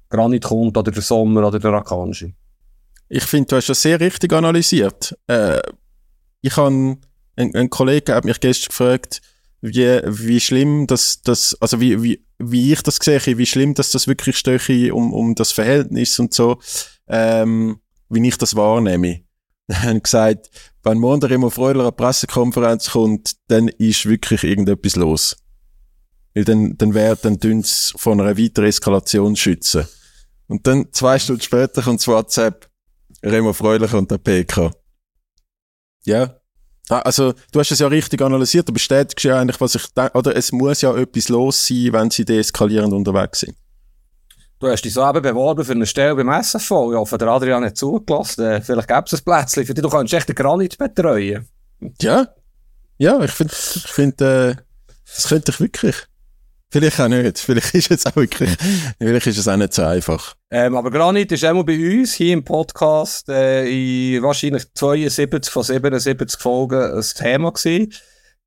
[0.08, 2.34] Granit kommt oder der Sommer oder der Akanji?
[3.08, 5.16] Ich finde, du hast das sehr richtig analysiert.
[5.26, 5.60] Äh,
[6.42, 6.96] ich habe,
[7.36, 9.20] ein, ein Kollege hat mich gestern gefragt,
[9.60, 13.90] wie, wie schlimm das, das, also wie, wie, wie ich das sehe, wie schlimm dass
[13.90, 16.60] das wirklich stöche um, um das Verhältnis und so,
[17.08, 19.20] ähm, wie ich das wahrnehme.
[19.72, 20.50] Haben gesagt,
[20.82, 25.36] wenn Montag immer Freude eine Pressekonferenz kommt, dann ist wirklich irgendetwas los.
[26.34, 29.86] Weil dann, dann wäre, dann tun's von einer weiteren Eskalation schützen.
[30.46, 32.68] Und dann zwei Stunden später kommt das WhatsApp,
[33.22, 34.72] Remo Freulich und der PK.
[36.04, 36.39] Ja.
[36.90, 40.36] Also, du hast es ja richtig analysiert, du bestätigst ja eigentlich, was ich denke, oder
[40.36, 43.56] es muss ja etwas los sein, wenn sie deeskalierend unterwegs sind.
[44.58, 46.90] Du hast dich so eben beworben für eine Stelle beim SFV.
[46.90, 48.44] Ich hoffe, der Adrian hat zugelassen.
[48.44, 49.82] Äh, vielleicht gäbe es ein Plätzchen für dich.
[49.82, 51.48] Du kannst echt den Granit betreuen.
[52.02, 52.28] Ja.
[52.98, 54.56] Ja, ich finde, ich find, äh,
[55.06, 55.96] das könnte ich wirklich.
[56.72, 57.38] Vielleicht auch nicht.
[57.38, 58.50] Vielleicht ist es auch wirklich,
[58.98, 60.34] vielleicht ist es auch nicht so einfach.
[60.50, 65.62] Ähm, aber Granit ist einmal bei uns hier im Podcast äh, in wahrscheinlich 72 von
[65.64, 67.92] 77 Folgen ein Thema gewesen.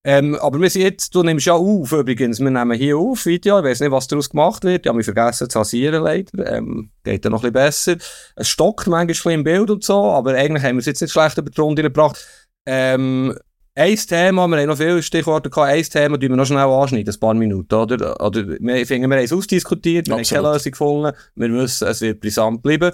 [0.06, 3.60] Ähm, aber wir sind jetzt, du nimmst ja auf übrigens, wir nehmen hier auf Video,
[3.60, 6.92] ich weiß nicht, was daraus gemacht wird, ich habe mich vergessen zu rasieren leider, ähm,
[7.06, 7.98] geht ja noch ein bisschen besser.
[8.36, 11.38] Es stockt manchmal im Bild und so, aber eigentlich haben wir es jetzt nicht schlecht
[11.38, 12.22] über die Runde gebracht.
[12.66, 13.34] Ähm,
[13.76, 17.14] ein Thema, wir haben noch viele Stichworte gehabt, ein Thema, die wir noch schnell anschneiden,
[17.14, 18.22] ein paar Minuten, oder?
[18.24, 20.38] Oder, wir finden, wir haben es ausdiskutiert, wir Absolut.
[20.38, 22.92] haben keine Lösung gefunden, wir müssen, es wird brisant bleiben.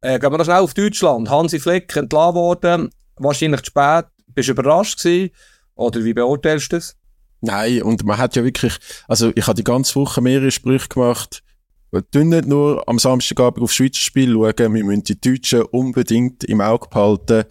[0.00, 1.28] Äh, gehen wir noch schnell auf Deutschland.
[1.28, 4.06] Hansi Flick entlassen worden, wahrscheinlich zu spät.
[4.28, 5.30] Bist du überrascht gewesen?
[5.74, 6.96] Oder wie beurteilst du das?
[7.42, 8.78] Nein, und man hat ja wirklich,
[9.08, 11.42] also ich habe die ganze Woche mehrere Sprüche gemacht,
[11.90, 16.42] wir tun nicht nur am Samstagabend aufs Schweizer Spiel schauen, wir müssen die Deutschen unbedingt
[16.44, 17.44] im Auge behalten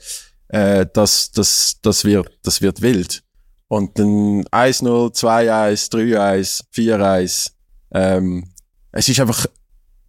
[0.52, 3.24] äh, das, das, das, wird, das wird wild.
[3.70, 7.52] Und dann 1-0, 2-1, 3-1, 4-1.
[7.94, 8.52] Ähm,
[8.92, 9.46] es ist einfach,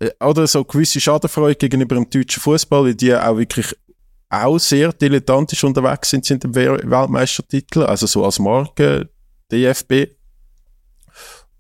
[0.01, 3.77] äh, oder so gewisse Schadenfreude gegenüber dem deutschen Fußball, weil die auch wirklich
[4.31, 9.11] auch sehr dilettantisch unterwegs sind, sind im Weltmeistertitel, also so als Marke
[9.53, 10.09] DFB.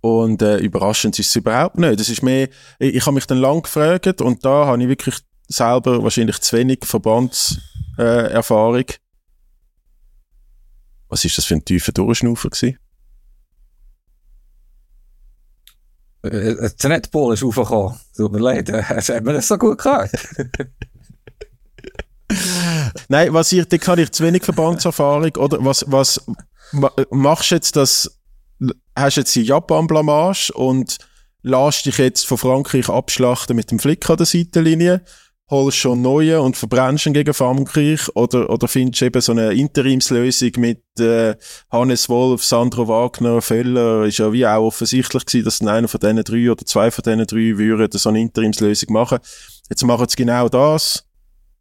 [0.01, 2.01] Und äh, überraschend ist es überhaupt nicht.
[2.01, 2.49] Das ist mehr,
[2.81, 6.57] ich, ich habe mich dann lang gefragt und da habe ich wirklich selber wahrscheinlich zu
[6.57, 8.89] wenig Verbandserfahrung.
[8.89, 8.99] Äh,
[11.09, 12.79] Was ist das für ein tiefer Durchschnaufer gewesen?
[16.23, 17.99] Äh, das Netball ist aufgekommen.
[18.17, 20.11] Tut mir leid, äh, hat mir das so gut gehört.
[23.09, 26.25] Nein, was ich, da kann ich zu wenig Verbandserfahrung, oder was, was,
[27.11, 28.19] machst du jetzt das,
[28.97, 30.99] hast jetzt die Japan-Blamage und
[31.43, 35.03] lässt dich jetzt von Frankreich abschlachten mit dem Flick an der Seitenlinie
[35.53, 40.53] holst schon neue und verbrennst ihn gegen Frankreich oder, oder findest eben so eine Interimslösung
[40.57, 41.37] mit äh,
[41.71, 46.25] Hannes Wolf, Sandro Wagner, Völler, ist ja wie auch offensichtlich gewesen, dass einer von diesen
[46.25, 49.19] drei oder zwei von diesen drei würden so eine Interimslösung machen.
[49.69, 51.05] Jetzt machen sie genau das.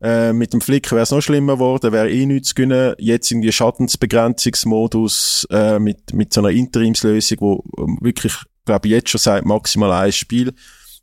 [0.01, 2.95] Äh, mit dem Flick wäre es noch schlimmer geworden, wäre eh nichts gönnen.
[2.97, 8.35] Jetzt in die Schadensbegrenzungsmodus äh, mit, mit so einer Interimslösung, wo ähm, wirklich,
[8.65, 10.53] glaube ich, jetzt schon seit maximal ein Spiel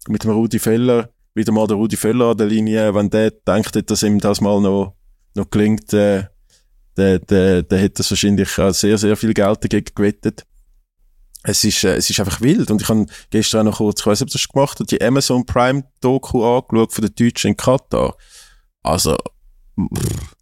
[0.08, 3.90] mit dem Rudi Feller wieder mal der Rudi Völler an der Linie, wenn der denkt,
[3.90, 4.94] dass ihm das mal noch,
[5.34, 6.24] noch gelingt, äh,
[6.96, 10.44] der, der, der hätte das wahrscheinlich sehr, sehr viel Geld dagegen gewettet.
[11.44, 12.70] Es ist, äh, es ist einfach wild.
[12.70, 15.00] Und ich habe gestern auch noch kurz, ich weiß nicht, ob das gemacht hat, die
[15.00, 18.16] Amazon Prime Doku angeschaut von den Deutschen in Katar.
[18.82, 19.16] Also,
[19.78, 20.34] pff,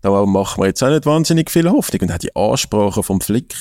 [0.00, 2.02] da machen wir jetzt auch nicht wahnsinnig viel Hoffnung.
[2.02, 3.54] Und auch die Ansprache vom Flick,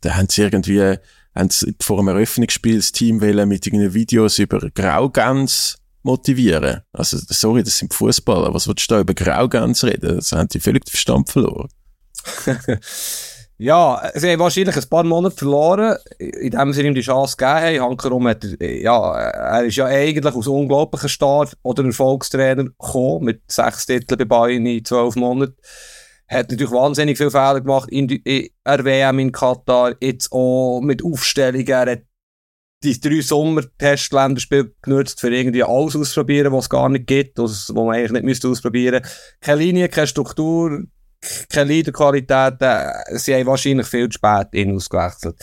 [0.00, 0.96] da haben sie irgendwie,
[1.36, 6.82] haben sie vor einem Eröffnungsspiel das Team mit irgendeinen Videos über Graugans motivieren.
[6.92, 8.54] Also, sorry, das sind Fußballer.
[8.54, 10.16] Was willst du da über Graugans reden?
[10.16, 11.68] Das haben die völlig den Verstand verloren.
[13.58, 17.80] Ja, sie haben wahrscheinlich ein paar Monate verloren, in dem sie ihm die Chance gegeben
[17.80, 17.90] haben.
[17.90, 23.86] Hankerum hat, ja, er ist ja eigentlich aus unglaublichen Start oder Erfolgstrainer gekommen, mit sechs
[23.86, 25.56] Titeln bei Bayern in zwölf Monaten.
[26.28, 31.66] Hat natürlich wahnsinnig viele Fehler gemacht in der WM in Katar, jetzt auch mit Aufstellungen.
[31.66, 32.02] Er hat
[32.82, 37.90] die drei Sommer-Testländerspiele genutzt, für irgendwie alles auszuprobieren, was es gar nicht gibt, was man
[37.90, 39.04] eigentlich nicht müsste ausprobieren.
[39.40, 40.84] Keine Linie, keine Struktur,
[41.48, 45.36] keine Leaderqualität, äh, sie haben wahrscheinlich viel zu spät ihn ausgewechselt.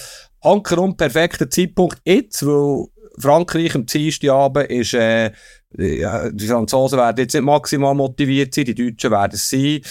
[0.43, 2.85] Hankerum, perfekter Zeitpunkt jetzt, weil
[3.17, 5.31] Frankreich am Dienstag Abend ist, äh,
[5.77, 9.81] ja, die Franzosen werden jetzt nicht maximal motiviert sein, die Deutschen werden es sein.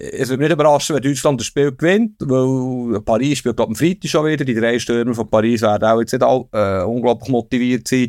[0.00, 4.08] Es mich nicht überraschen, wenn Deutschland das Spiel gewinnt, weil Paris spielt, ich, am Freitag
[4.08, 4.44] schon wieder.
[4.44, 8.06] Die drei Stürmer von Paris werden auch jetzt nicht all, äh, unglaublich motiviert sein.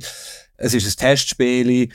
[0.58, 1.90] Es ist ein Testspiel.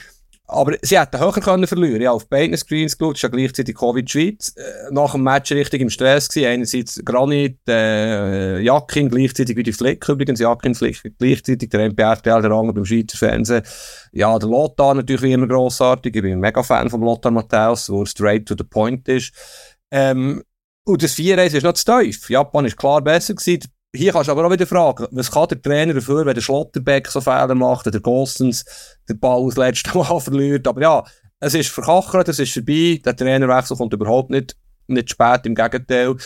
[0.47, 2.01] Aber sie hätten höher können verlieren.
[2.01, 4.53] Ja, auf beiden Screens geschaut, ja gleichzeitig Covid-Schweiz.
[4.57, 6.49] Äh, nach dem Match richtig im Stress gewesen.
[6.49, 10.39] Einerseits Granit, äh, Jakin, gleichzeitig wie die Flick übrigens.
[10.39, 13.63] Jakin, Flick, gleichzeitig der MPRTL, der andere beim Schweizer Fernsehen.
[14.11, 16.15] Ja, der Lothar natürlich wie immer grossartig.
[16.15, 19.33] Ich bin ein mega Fan von Lothar Matthäus, wo er straight to the point ist.
[19.95, 20.43] Ähm,
[20.85, 22.29] und das 4-1 ist noch zu tief.
[22.29, 23.71] Japan ist klar besser gewesen.
[23.95, 27.07] Hier kannst du aber auch wieder fragen, was kann der Trainer dafür, wenn der Schlotterbeck
[27.07, 28.65] so Fehler macht, der Gostens
[29.07, 30.67] den Ball das letzte Mal verliert.
[30.67, 31.03] Aber ja,
[31.39, 36.17] es ist verkachert, es ist vorbei, der Trainerwechsel kommt überhaupt nicht, nicht spät, im Gegenteil.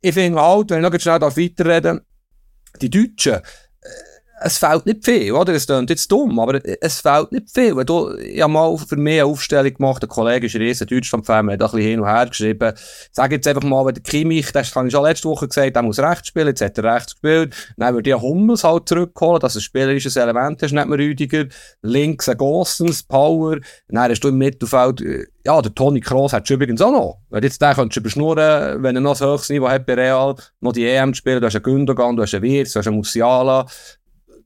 [0.00, 3.40] Ich finde halt, wenn ich noch schnell weiterreden darf, die Deutschen,
[4.44, 5.52] es fehlt nicht viel, oder?
[5.52, 7.76] Es klingt jetzt dumm, aber es fehlt nicht viel.
[7.76, 11.50] Wenn du, ich habe mal für mich eine Aufstellung gemacht, ein Kollege ist riesen Deutschland-Fan,
[11.50, 12.72] hat ein bisschen hin und her geschrieben.
[13.10, 15.82] Sag jetzt einfach mal, wenn der Kimmich, das habe ich schon letzte Woche gesagt, der
[15.82, 17.54] muss rechts spielen, jetzt hat er rechts gespielt.
[17.76, 21.46] Dann würde ich Hummels halt zurückholen, dass ein spielerisches Element ist, nicht mehr Rüdiger.
[21.82, 23.58] Links ein Gossens, Power.
[23.88, 27.18] Dann hast du im Mittelfeld, äh, ja, der Toni Kroos hat übrigens auch noch.
[27.30, 30.36] Wenn jetzt den könntest du überschnurren, wenn er noch ein höchstes Niveau hat bei Real,
[30.60, 32.86] noch die EM zu spielen, du hast einen Gündogan, du hast einen Wirtz, du hast
[32.86, 33.66] einen Musiala,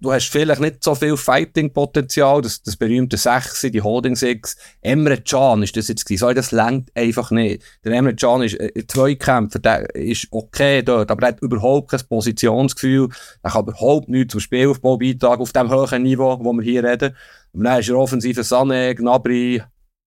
[0.00, 4.56] du hast vielleicht nicht so viel Fighting-Potenzial, das, das berühmte Sechse, die Holding Six.
[4.80, 6.20] Emre Can ist das jetzt gewesen.
[6.20, 7.62] So, das längt einfach nicht.
[7.84, 12.00] Der Emre Can ist äh, Zweikämpfer, der ist okay dort, aber er hat überhaupt kein
[12.08, 13.08] Positionsgefühl.
[13.42, 17.16] Er kann überhaupt nichts zum Spielaufbau beitragen auf dem hohen Niveau, wo wir hier reden.
[17.52, 19.62] Und dann ist er offensiv Sané, Gnabry,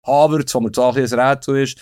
[0.06, 1.80] Havertz, wo mir ein bisschen ein Rätsel ist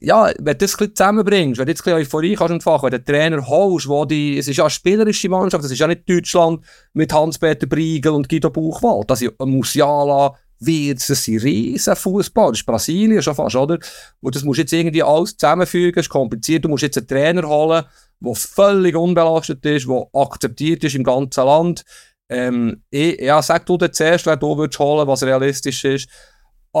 [0.00, 3.04] ja, wenn du das zusammenbringst, wenn du jetzt ein bisschen Euphorie kannst entfachen, wenn du
[3.04, 6.64] Trainer holst, wo die, es ist ja eine spielerische Mannschaft, das ist ja nicht Deutschland
[6.94, 12.60] mit Hans-Peter Briegel und Guido Buchwald, das ist Musiala, Wirtz, das sind riesen Fußball, das
[12.60, 13.78] ist Brasilien schon fast, oder?
[14.20, 17.48] Und das musst du jetzt irgendwie alles zusammenfügen, ist kompliziert, du musst jetzt einen Trainer
[17.48, 17.84] holen,
[18.20, 21.84] der völlig unbelastet ist, der akzeptiert ist im ganzen Land.
[22.28, 26.08] Ähm, ich, ja, sag du dir zuerst, wer du würdest holen, was realistisch ist.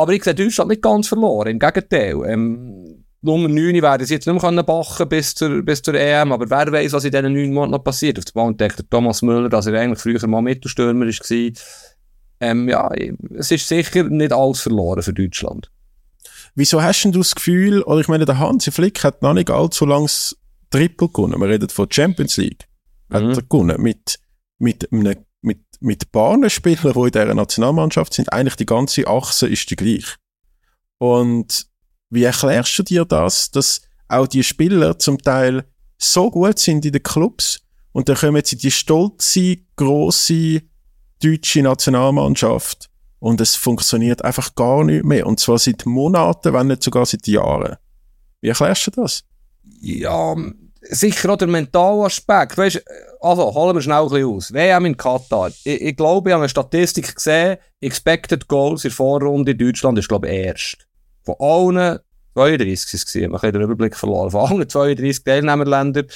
[0.02, 2.16] Aber ich sehe Deutschland nicht ganz verloren, im Gegenteil.
[2.26, 6.48] Ähm, Nummer 9 werden sie jetzt nicht mehr bachen bis zur, bis zur EM, aber
[6.48, 8.18] wer weiß, was in diesen neun Monaten noch passiert.
[8.18, 11.52] Auf der Bahn entdeckt Thomas Müller, dass er eigentlich früher mal Mittelstürmer war.
[12.40, 12.90] Ähm, ja,
[13.36, 15.70] es ist sicher nicht alles verloren für Deutschland.
[16.54, 19.84] Wieso hast du das Gefühl, oder ich meine, der Hansi Flick hat noch nicht allzu
[19.84, 20.36] lange das
[20.70, 21.40] Triple gewonnen.
[21.40, 22.66] Wir reden von Champions League.
[23.10, 23.30] Hat mhm.
[23.30, 24.20] er gewonnen mit,
[24.58, 25.16] mit einem
[25.80, 30.16] mit, Bahnenspielern, die in dieser Nationalmannschaft sind, eigentlich die ganze Achse ist die gleich.
[30.98, 31.66] Und
[32.10, 35.64] wie erklärst du dir das, dass auch die Spieler zum Teil
[35.98, 37.60] so gut sind in den Clubs
[37.92, 40.62] und dann kommen sie die stolze, grosse
[41.22, 45.26] deutsche Nationalmannschaft und es funktioniert einfach gar nicht mehr.
[45.26, 47.76] Und zwar seit Monaten, wenn nicht sogar seit Jahren.
[48.40, 49.24] Wie erklärst du das?
[49.80, 50.36] Ja,
[50.82, 52.56] sicher auch der mentale Aspekt.
[52.56, 52.82] Weißt,
[53.20, 54.52] also, holen wir schnell ein bisschen aus.
[54.52, 55.48] WM in Katar.
[55.64, 59.98] Ich, ich glaube, ich habe eine Statistik gesehen, Expected Goals in der Vorrunde in Deutschland
[59.98, 60.88] ist, glaube ich, erst.
[61.24, 61.98] Von allen
[62.34, 64.30] 32 ist es man kann den Überblick verloren.
[64.30, 66.06] Von allen 32 Teilnehmerländern,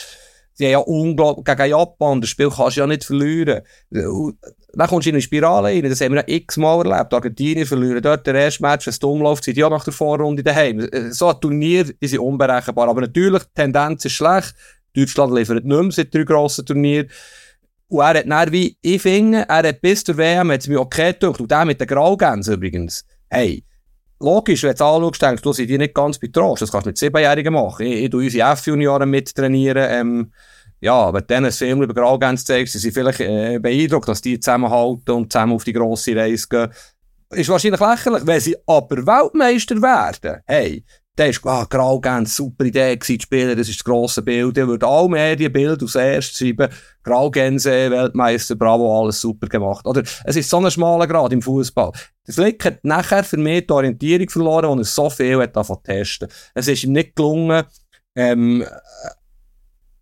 [0.58, 3.62] die haben ja unglaublich, gegen Japan, das Spiel kannst du ja nicht verlieren.
[3.90, 7.12] Dann kommst du in eine Spirale rein, das haben wir ja x-mal erlebt.
[7.12, 10.42] Argentinien verlieren dort der erste Match, wenn es dumm läuft, sind ja nach der Vorrunde
[10.42, 10.88] daheim.
[11.10, 12.88] So ein Turnier, die sind unberechenbar.
[12.88, 14.54] Aber natürlich, die Tendenz ist schlecht.
[14.94, 17.08] Deutschland liefert nicht mehr seit drei grossen Turnieren.
[17.88, 21.12] Und er hat dann, wie ich er hat bis zur WM, hat es mir okay
[21.12, 21.40] gedacht.
[21.40, 23.04] Und der mit den Graugänsen übrigens.
[23.28, 23.64] Hey,
[24.20, 26.60] logisch, wenn du anschaust, denkst du, sind die nicht ganz betroffen.
[26.60, 27.86] Das kannst du mit Siebenjährigen machen.
[27.86, 30.32] Ich, ich tue unsere F-Junioren mittrainieren, ähm,
[30.82, 34.20] ja, wenn du denen ein Film über Graugänse zeigst, sie sind vielleicht äh, beeindruckt, dass
[34.20, 36.70] die zusammenhalten und zusammen auf die grosse Reise gehen.
[37.30, 38.26] Ist wahrscheinlich lächerlich.
[38.26, 40.84] Wenn sie aber Weltmeister werden, hey,
[41.18, 44.56] der ist, ah, grau ganz super Idee gewesen, die Spieler, das ist das grosse Bild.
[44.56, 49.86] Der würde all Medienbild aus erst schreiben, Graugänse, Weltmeister, bravo, alles super gemacht.
[49.86, 51.92] Oder, es ist so ein schmaler Grad im Fußball.
[52.26, 55.82] Der Flick hat nachher für mich die Orientierung verloren, und er so viel hat davon
[55.82, 56.28] testen.
[56.54, 57.64] Es ist ihm nicht gelungen,
[58.14, 58.64] ähm,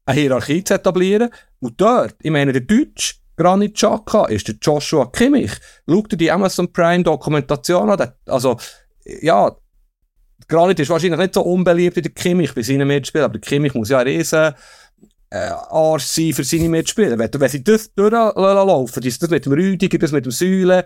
[0.07, 1.31] eine Hierarchie zu etablieren.
[1.59, 5.53] Und dort, ich meine, der Deutsch, Granit Xhaka, ist der Joshua Kimmich.
[5.89, 8.13] Schau dir die Amazon Prime Dokumentation an.
[8.27, 8.59] Also,
[9.05, 9.57] ja,
[10.51, 13.75] Granit ist wahrscheinlich nicht so unbeliebt wie der Kimmich bei seinen Mitspielern, aber der Kimmich
[13.75, 14.53] muss ja ein riesen
[15.31, 17.19] äh, Arsch sein für seine Mitspieler.
[17.19, 20.83] Wenn, wenn sie das durchlaufen, das, mit dem Rüdiger, das mit dem Säulen,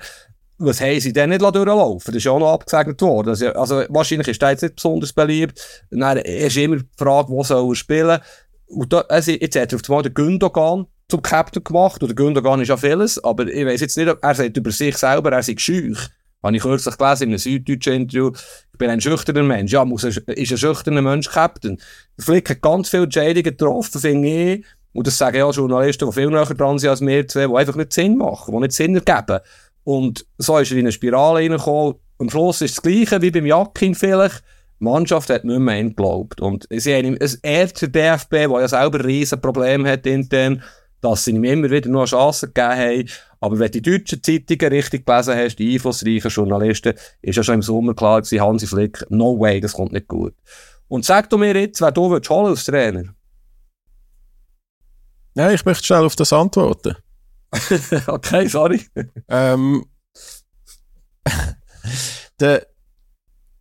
[0.58, 2.12] was haben sie denn nicht durchlaufen?
[2.12, 3.30] Das ist ja auch noch abgesegnet worden.
[3.30, 5.60] Also, also wahrscheinlich ist der jetzt nicht besonders beliebt.
[5.90, 8.20] Dann ist immer die Frage, wo soll er spielen.
[8.66, 12.02] Und da, also jetzt hat er auf einmal den Gündogan zum Captain gemacht.
[12.02, 14.96] Und der Gündogan ist ja vieles, aber ich weiß jetzt nicht, er sagt über sich
[14.96, 15.98] selber, er sei schüch.
[16.44, 18.30] Habe ich kürzlich gelesen in einem süddeutschen Interview.
[18.72, 19.72] Ich bin ein schüchterner Mensch.
[19.72, 21.80] Ja, muss ist ein schüchterner Mensch Captain.
[22.18, 24.64] Flick hat ganz viele Entscheidungen getroffen, finde ich.
[24.92, 27.76] Und das sagen ja Journalisten, die viel näher dran sind als wir zwei, die einfach
[27.76, 29.40] nicht Sinn machen, die nicht Sinn ergeben.
[29.84, 31.94] Und so ist er in eine Spirale reingekommen.
[32.18, 34.44] Am Schluss ist das Gleiche wie beim Jakin vielleicht.
[34.80, 36.42] Die Mannschaft hat nicht mehr geglaubt.
[36.42, 40.62] Und sie haben ihm, es ehrt der DFB, der ja selber riesen Problem hat intern,
[41.04, 43.08] dass sie ihm immer wieder nur eine Chance gegeben haben.
[43.40, 47.62] Aber wenn die deutschen Zeitungen richtig gelesen hast, die einflussreichen Journalisten, ist ja schon im
[47.62, 50.34] Sommer klar gewesen, Hansi Flick, no way, das kommt nicht gut.
[50.88, 53.14] Und sag du mir jetzt, wer du willst holen als Trainer?
[55.34, 56.96] Ja, ich möchte schnell auf das antworten.
[58.06, 58.80] okay, sorry.
[59.28, 59.84] ähm,
[62.40, 62.66] der,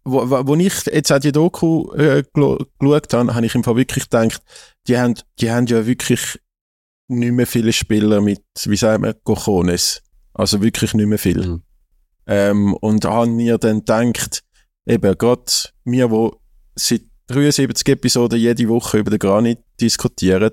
[0.06, 4.10] wo, wo ich jetzt auch die Doku äh, geschaut habe, habe ich im Fall wirklich
[4.10, 4.42] gedacht,
[4.88, 6.40] die haben, die haben ja wirklich
[7.08, 10.02] nicht mehr viele Spieler mit, wie sagen wir, Cojones.
[10.34, 11.46] Also wirklich nicht mehr viel.
[11.46, 11.62] Mhm.
[12.26, 14.44] Ähm, und haben mir dann gedacht,
[14.86, 15.52] eben gerade
[15.84, 16.40] wir, wo
[16.76, 20.52] seit 73 Episoden jede Woche über den Granit diskutieren,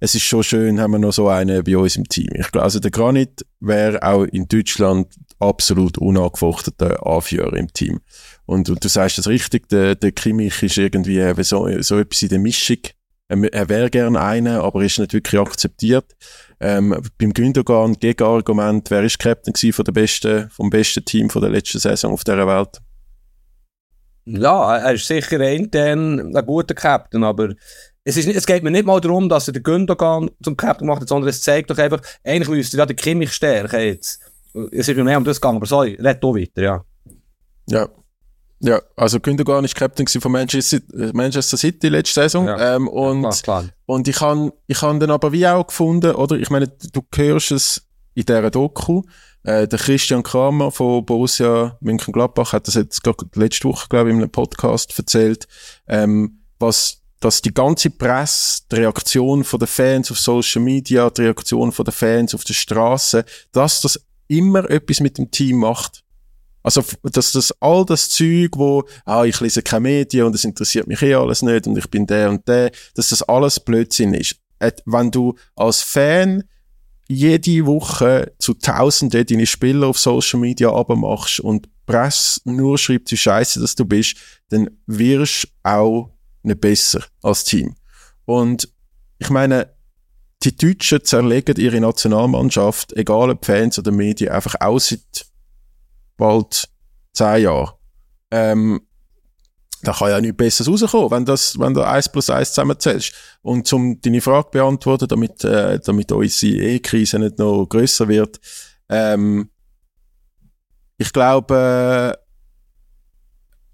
[0.00, 2.28] es ist schon schön, haben wir noch so einen bei uns im Team.
[2.34, 8.00] Ich glaube, also der Granit wäre auch in Deutschland absolut unangefochteter Anführer im Team.
[8.44, 12.28] Und, und du sagst das richtig, der, der Kimmich ist irgendwie so, so etwas in
[12.28, 12.78] der Mischung.
[13.28, 16.14] Er wäre gerne einer, aber ist nicht wirklich akzeptiert.
[16.60, 21.50] Ähm, beim Gündogan Gegenargument, wer ist Captain von der besten, vom besten Team von der
[21.50, 22.80] letzten Saison auf dieser Welt?
[24.26, 27.54] Ja, er ist sicher intern ein guter Captain, aber
[28.04, 31.02] es, ist, es geht mir nicht mal darum, dass er den Gündogan zum Captain gemacht
[31.02, 34.20] hat, sondern es zeigt doch einfach, eigentlich müsste ja der Kimmich stärken jetzt.
[34.70, 36.84] Es ist mir mehr um das gegangen, aber sorry, red du weiter, ja.
[37.68, 37.88] Ja.
[38.64, 40.78] Ja, also Gündogan ist Captain von Manchester,
[41.12, 42.46] Manchester City letzte Saison.
[42.46, 42.76] Ja.
[42.76, 46.36] Ähm, und, ja, klar, und ich habe ich han dann aber wie auch gefunden, oder
[46.36, 49.02] ich meine, du hörst es in dieser Doku,
[49.42, 54.14] äh, der Christian Kramer von Borussia Mönchengladbach hat das jetzt gerade letzte Woche, glaube ich,
[54.14, 55.46] in einem Podcast erzählt,
[55.86, 61.22] ähm, was dass die ganze Presse, die Reaktion von den Fans auf Social Media, die
[61.22, 63.98] Reaktion von den Fans auf der Straße, dass das
[64.28, 66.03] immer etwas mit dem Team macht.
[66.64, 70.86] Also, dass das all das Zeug, wo, ah, ich lese keine Medien und es interessiert
[70.86, 74.36] mich eh alles nicht und ich bin der und der, dass das alles Blödsinn ist.
[74.86, 76.42] Wenn du als Fan
[77.06, 83.16] jede Woche zu Tausenden deine Spieler auf Social Media abmachst und Presse nur schreibt, wie
[83.18, 84.16] scheiße dass du bist,
[84.48, 86.10] dann wirst auch
[86.42, 87.74] nicht besser als Team.
[88.24, 88.70] Und
[89.18, 89.68] ich meine,
[90.42, 95.26] die Deutschen zerlegen ihre Nationalmannschaft, egal ob Fans oder Medien, einfach aus seit
[96.16, 96.68] bald
[97.12, 97.72] zehn Jahren.
[98.30, 98.80] Ähm,
[99.82, 103.12] da kann ja nichts Besseres rauskommen, wenn, das, wenn du eins plus eins zusammenzählst.
[103.42, 108.40] Und um deine Frage beantworten, damit, äh, damit unsere E-Krise nicht noch grösser wird,
[108.88, 109.50] ähm,
[110.96, 112.24] ich glaube, äh,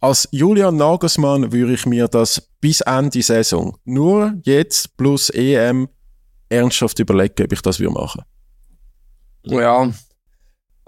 [0.01, 5.89] als Julian Nagelsmann würde ich mir das bis Ende Saison nur jetzt plus EM
[6.49, 8.23] ernsthaft überlegen, ob ich das würde machen.
[9.43, 9.93] Ja,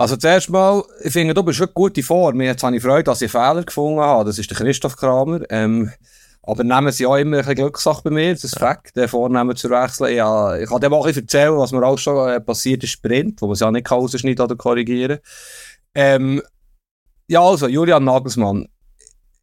[0.03, 2.41] also zuerst mal, ich finde, du bist schon gute Form.
[2.41, 4.25] Jetzt habe ich Freude, dass ich Fehler gefunden habe.
[4.25, 5.43] Das ist der Christoph Kramer.
[5.49, 5.93] Ähm,
[6.43, 8.33] aber nehmen sie auch immer ein bisschen Glückssache bei mir.
[8.33, 8.67] Das ist ja.
[8.67, 10.17] Fakt, den Vornehmen zu wechseln.
[10.17, 12.91] Ja, ich kann dir auch ein bisschen erzählen, was mir auch schon äh, passiert ist,
[12.91, 15.21] Sprint, wo man es ja nicht rausschneiden oder korrigieren
[15.95, 16.43] ähm,
[17.29, 18.67] Ja, also, Julian Nagelsmann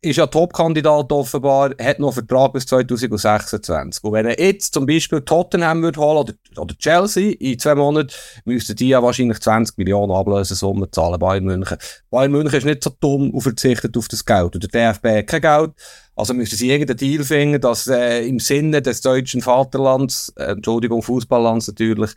[0.01, 4.03] ist ja Top-Kandidat offenbar, hat noch Vertrag bis 2026.
[4.03, 8.13] Und wenn er jetzt zum Beispiel Tottenham würde holen oder, oder Chelsea in zwei Monaten,
[8.45, 11.77] müssten die ja wahrscheinlich 20 Millionen Ablösesummen zahlen, Bayern München.
[12.09, 14.55] Bayern München ist nicht so dumm und verzichtet auf das Geld.
[14.55, 15.71] Und der DFB hat kein Geld.
[16.15, 21.01] Also müssten sie irgendeinen Deal finden, dass äh, im Sinne des deutschen Vaterlands, äh, Entschuldigung,
[21.01, 22.11] Fußballlands natürlich,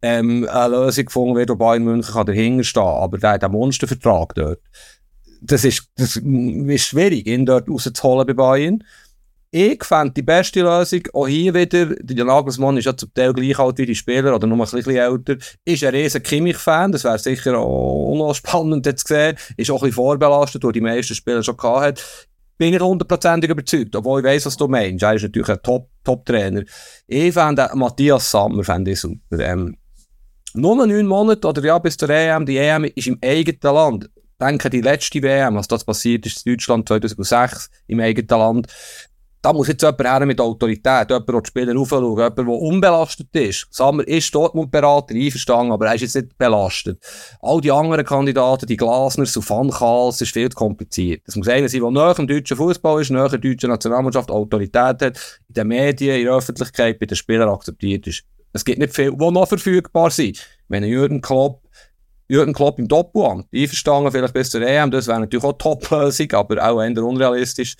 [0.00, 2.82] ähm, eine Lösung gefunden wird, wo Bayern München kann dahinter stehen.
[2.82, 4.60] Aber der hat einen Monstervertrag dort
[5.40, 8.84] das ist, das ist schwierig, ihn dort rauszuholen bei Bayern.
[9.50, 13.58] Ich fände die beste Lösung, auch hier wieder, der Nagelsmann ist ja zum Teil gleich
[13.58, 17.18] alt wie die Spieler, oder nur ein bisschen älter, ist ein riesen Kimmich-Fan, das wäre
[17.18, 21.56] sicher auch spannend zu sehen, ist auch ein bisschen vorbelastet, wo die meisten Spieler schon
[21.56, 22.28] gehabt hat.
[22.58, 25.02] Bin ich hundertprozentig überzeugt, obwohl ich weiss, was du meinst.
[25.02, 26.60] Er ist natürlich ein Top-Trainer.
[26.60, 26.70] Top
[27.06, 29.38] ich fände Matthias Sammer fände ich super.
[29.38, 29.76] Ähm,
[30.54, 34.10] nur neun Monate oder ja bis zur EM, die EM ist im eigenen Land.
[34.40, 38.68] Denke, die letzte WM, was das passiert ist in Deutschland 2006, im eigenen Land
[39.40, 43.68] da muss jetzt jemand mit Autorität, jemand, der die Spieler aufschaut, jemand, der unbelastet ist.
[43.70, 47.02] Sammer ist Dortmund-Berater, einverstanden, aber er ist jetzt nicht belastet.
[47.40, 51.22] All die anderen Kandidaten, die Glasners und Van Gaals, ist viel zu kompliziert.
[51.26, 54.74] Es muss einer sein, der näher im deutschen Fußball ist, näher der deutschen Nationalmannschaft Autorität
[54.74, 58.24] hat, in den Medien, in der Öffentlichkeit, bei den Spielern akzeptiert ist.
[58.52, 60.44] Es gibt nicht viel, die noch verfügbar sind.
[60.68, 61.62] Wenn Jürgen Klopp
[62.28, 66.62] Jürgen Klopp im Doppelamt, einverstanden, vielleicht bis zur EM, das wäre natürlich auch Top-Lösung, aber
[66.62, 67.76] auch eher unrealistisch.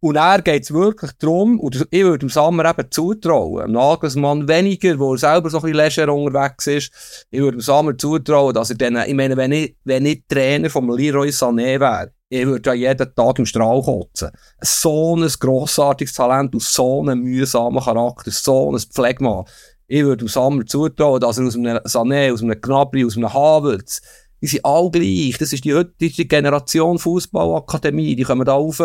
[0.00, 4.46] Und er geht es wirklich darum, und ich würde dem Sammer eben zutrauen, dem Nagelsmann
[4.46, 8.54] weniger, wo er selber so ein bisschen leger unterwegs ist, ich würde dem Sammer zutrauen,
[8.54, 12.46] dass er dann, ich meine, wenn ich, wenn ich Trainer von Leroy Sané wäre, ich
[12.46, 14.30] würde ja jeden Tag im Strahl kotzen.
[14.60, 19.46] So ein grossartiges Talent und so einen mühsamen Charakter, so ein Pflegmann.
[19.90, 24.02] Ich würde dem Sammer zutrauen, er aus einem Sané, aus einem Gnabry, aus einem Havels,
[24.40, 25.38] die sind alle gleich.
[25.38, 28.14] Das ist die heutige Generation Fußballakademie.
[28.14, 28.82] Die kommen da rauf,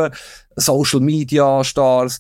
[0.56, 2.20] Social Media Stars.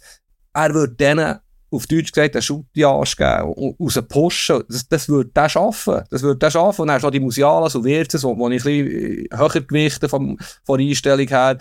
[0.53, 1.39] Er wird denen,
[1.71, 4.63] auf Deutsch gesagt, einen Schuttiage geben und raus pushen.
[4.69, 6.03] Das, das wird der schaffen.
[6.11, 6.81] Das wird der schaffen.
[6.81, 10.09] Und dann hast du die Musialas und Wirtes, wo, wo ich ein bisschen höher gewichte
[10.09, 11.57] vom, von der Einstellung her.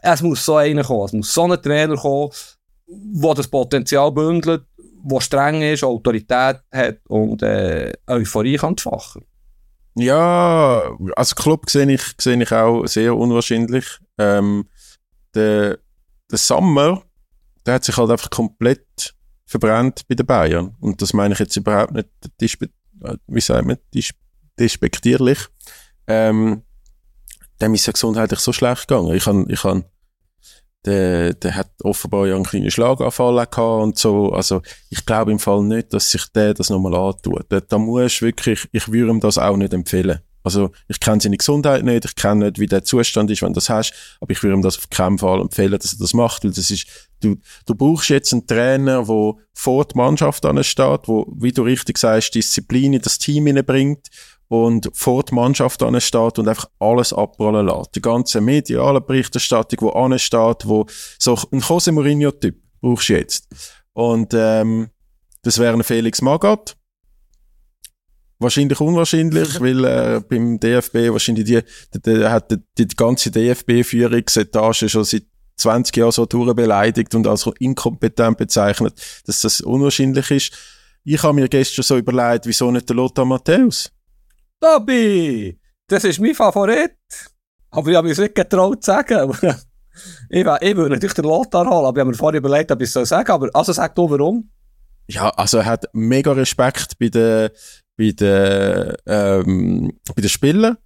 [0.00, 1.06] Es muss so einer kommen.
[1.06, 2.30] Es muss so ein Trainer kommen,
[2.86, 4.64] der das Potenzial bündelt,
[5.04, 9.24] der streng ist, Autorität hat und äh, Euphorie kann fachen.
[9.96, 13.84] Ja, also Club sehe ich, sehe ich auch sehr unwahrscheinlich.
[14.18, 14.68] Ähm,
[15.34, 15.78] der,
[16.30, 17.02] der Sommer,
[17.64, 19.14] der hat sich halt einfach komplett
[19.46, 20.76] verbrannt bei den Bayern.
[20.80, 22.58] Und das meine ich jetzt überhaupt nicht,
[23.26, 23.78] wie sagt man,
[24.58, 25.38] despektierlich.
[26.06, 26.62] Ähm,
[27.60, 29.14] dem ist ja gesundheitlich so schlecht gegangen.
[29.14, 29.84] Ich han, ich han,
[30.84, 34.32] der, der hat offenbar ja einen kleinen Schlaganfall gehabt und so.
[34.32, 37.46] Also, ich glaube im Fall nicht, dass sich der das nochmal antut.
[37.48, 40.20] Da, da muss wirklich, ich würde ihm das auch nicht empfehlen.
[40.42, 43.54] Also, ich kenne seine Gesundheit nicht, ich kenne nicht, wie der Zustand ist, wenn du
[43.54, 46.44] das hast, aber ich würde ihm das auf keinen Fall empfehlen, dass er das macht,
[46.44, 46.86] weil das ist,
[47.20, 51.96] du, du brauchst jetzt einen Trainer, der vor die Mannschaft ansteht, wo, wie du richtig
[51.96, 54.08] sagst, Disziplin in das Team hineinbringt,
[54.48, 57.94] und vor die Mannschaft ansteht und einfach alles abrollen lässt.
[57.94, 60.86] Die ganze mediale Berichterstattung, wo ansteht, wo
[61.18, 63.48] so ein Jose Mourinho-Typ brauchst du jetzt.
[63.92, 64.90] Und ähm,
[65.42, 66.76] das wäre ein Felix Magath.
[68.38, 71.62] Wahrscheinlich unwahrscheinlich, weil äh, beim DFB wahrscheinlich die,
[71.94, 75.24] die, die hat die, die ganze DFB-Führungsetage schon seit
[75.56, 80.52] 20 Jahren so durchbeleidigt und als inkompetent bezeichnet, dass das unwahrscheinlich ist.
[81.04, 83.92] Ich habe mir gestern so überlegt, wieso nicht der Lothar Matthäus?
[84.60, 86.96] Tobi, das ist mein Favorit.
[87.70, 89.30] Aber ich habe mich nicht getraut zu sagen.
[90.30, 92.88] ich, ich würde natürlich den Lothar holen, aber ich habe mir vorher überlegt, ob ich
[92.88, 94.48] es so sagen Aber also sag du warum.
[95.06, 97.50] Ja, also er hat mega Respekt bei den,
[97.96, 100.78] bei den, ähm, bei den Spielern.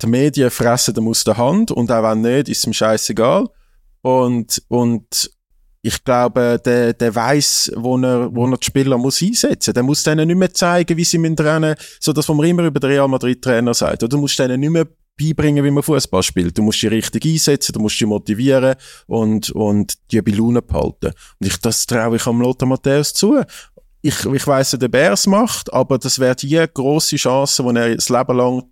[0.00, 3.46] Die Medien fressen ihm aus der Hand und auch wenn nicht, ist ihm scheißegal.
[4.02, 5.30] Und, und
[5.82, 9.74] ich glaube, der, der weiß, wo er, wo er die Spieler muss einsetzen.
[9.74, 12.80] Der muss denen nicht mehr zeigen, wie sie mit rennen, so dass man immer über
[12.80, 14.02] den Real Madrid Trainer sagt.
[14.02, 14.86] Oder du musst denen nicht mehr
[15.18, 16.58] beibringen, wie man Fußball spielt.
[16.58, 18.76] Du musst sie richtig einsetzen, du musst sie motivieren
[19.06, 21.12] und, und die bei Laune behalten.
[21.40, 23.42] Und ich, das traue ich am Lothar Matthäus zu.
[24.00, 28.08] Ich, ich weiss, der Bärs macht, aber das wäre die grosse Chance, die er das
[28.08, 28.62] Leben lang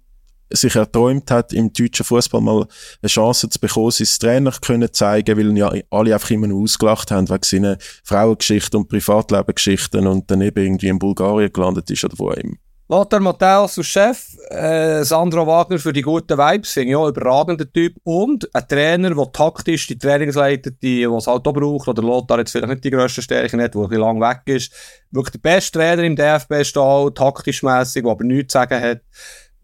[0.50, 2.66] sich erträumt hat, im deutschen Fußball mal
[3.02, 7.10] eine Chance zu bekommen, sein Trainer können zeigen, weil ja alle einfach immer nur ausgelacht
[7.10, 12.18] haben wegen seinen Frauengeschichten und Privatlebensgeschichten und dann eben irgendwie in Bulgarien gelandet ist oder
[12.18, 12.56] wo immer.
[12.88, 17.70] Lothar Matthäus als Chef, äh, Sandro Wagner für die guten Vibes, finde ich auch überragender
[17.72, 17.96] Typ.
[18.04, 22.38] Und ein Trainer, der taktisch die Trainings leitet, die es halt auch braucht, oder Lothar
[22.38, 24.72] jetzt vielleicht nicht die grössten Stärken hat, der ein bisschen lang weg ist.
[25.10, 29.00] Wirklich der beste Trainer im DFB-Stall, taktisch mässig, der aber nichts zu sagen hat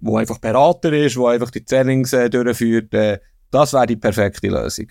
[0.02, 3.18] wo einfach Berater ist, wo einfach die Trainings äh, durchführt, äh,
[3.50, 4.88] das wäre die perfekte Lösung.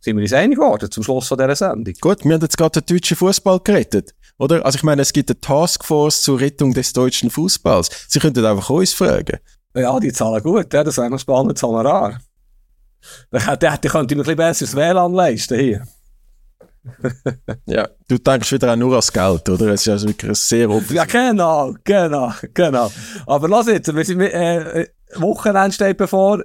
[0.00, 1.94] Sind wir uns einig geworden zum Schluss von dieser Sendung?
[2.00, 4.14] Gut, wir haben jetzt gerade den deutschen Fußball gerettet.
[4.38, 4.64] Oder?
[4.64, 8.06] Also ich meine, es gibt eine Taskforce zur Rettung des deutschen Fußballs.
[8.08, 9.38] Sie könnten einfach uns fragen.
[9.76, 12.20] Ja, die zahlen gut, ja, das wäre noch spannend, Honorar.
[13.32, 15.86] Der könnte noch ein bisschen besseres WLAN leisten hier
[17.66, 19.68] ja, du denkst wieder auch nur ans Geld, oder?
[19.68, 22.90] Es ist also wirklich sehr Ja, genau, genau, genau.
[23.26, 26.42] Aber lass jetzt, wir sind, äh, Wochenende steht bevor.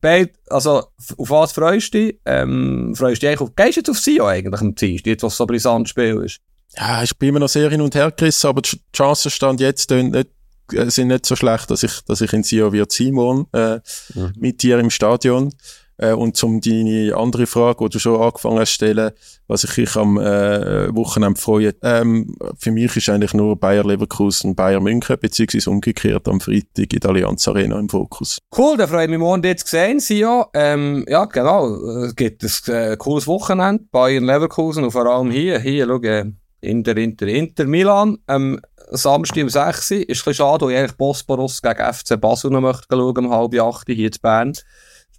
[0.00, 0.84] beid, also,
[1.16, 2.20] auf was freust du dich?
[2.24, 5.22] Ähm, freust du dich eigentlich auf, gehst du jetzt auf Sio eigentlich am Dienstag, jetzt,
[5.22, 6.40] was so ein brisantes Spiel ist?
[6.76, 9.90] Ja, ich bin immer noch sehr hin und her gerissen, aber die Chancen stand jetzt
[9.90, 10.28] nicht,
[10.72, 13.80] äh, sind nicht so schlecht, dass ich, dass ich in Sio wird Simon, äh,
[14.14, 14.32] mhm.
[14.36, 15.52] mit dir im Stadion.
[15.96, 19.12] Äh, und zum deine andere Frage, die du schon angefangen hast zu stellen,
[19.46, 24.54] was ich mich am äh, Wochenende freue, ähm, für mich ist eigentlich nur Bayer Leverkusen,
[24.54, 28.38] Bayer München, beziehungsweise umgekehrt am Freitag in der Allianz Arena im Fokus.
[28.56, 30.48] Cool, da freue ich mich morgen jetzt gesehen, Sia.
[30.54, 31.74] Ähm, ja, genau,
[32.04, 36.24] es gibt ein äh, cooles Wochenende, Bayern Leverkusen und vor allem hier, hier, schau, äh,
[36.60, 38.58] Inter, Inter, Inter, Milan, ähm,
[38.90, 42.50] Samstag um 6 Uhr, ist ein bisschen schade, weil ich eigentlich Bosporus gegen FC Basel
[42.50, 44.52] noch möchte schauen, um halb acht hier in Bern.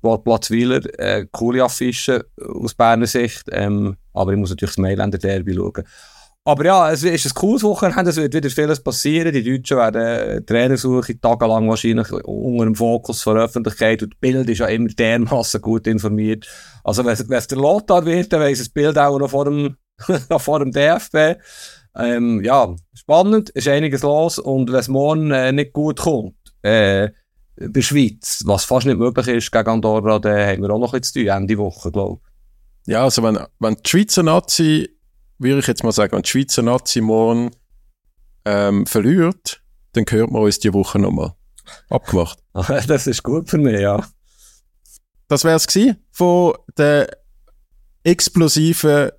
[0.05, 5.17] Sportplatz Wieler, äh, coole Affische aus Berner Sicht, ähm, aber ich muss natürlich das Mailänder
[5.17, 5.83] Derby schauen.
[6.47, 9.33] Aber ja, es ist ein cooles Wochenende, es wird wieder vieles passieren.
[9.33, 14.47] Die Deutschen werden äh, Trainersuche tagelang wahrscheinlich unter dem Fokus der Öffentlichkeit und das Bild
[14.47, 16.47] ist ja immer dermassen gut informiert.
[16.83, 19.75] Also wenn es der Lothar wird, dann weiss das Bild auch noch vor dem,
[20.37, 21.41] vor dem DFB.
[21.97, 27.09] Ähm, ja, spannend, ist einiges los und wenn es morgen äh, nicht gut kommt, äh,
[27.57, 30.93] bei der Schweiz, was fast nicht möglich ist gegen Andorra, dann haben wir auch noch
[30.93, 32.93] etwas zu tun, Ende Woche, glaube ich.
[32.93, 34.89] Ja, also wenn, wenn die Schweizer Nazi,
[35.39, 37.51] würde ich jetzt mal sagen, wenn die Schweizer Nazi morgen
[38.45, 39.61] ähm, verliert,
[39.93, 41.33] dann hört man uns die Woche nochmal.
[41.89, 42.39] Abgemacht.
[42.87, 44.05] das ist gut für mich, ja.
[45.27, 45.67] Das wäre es
[46.11, 47.09] von der
[48.03, 49.11] explosiven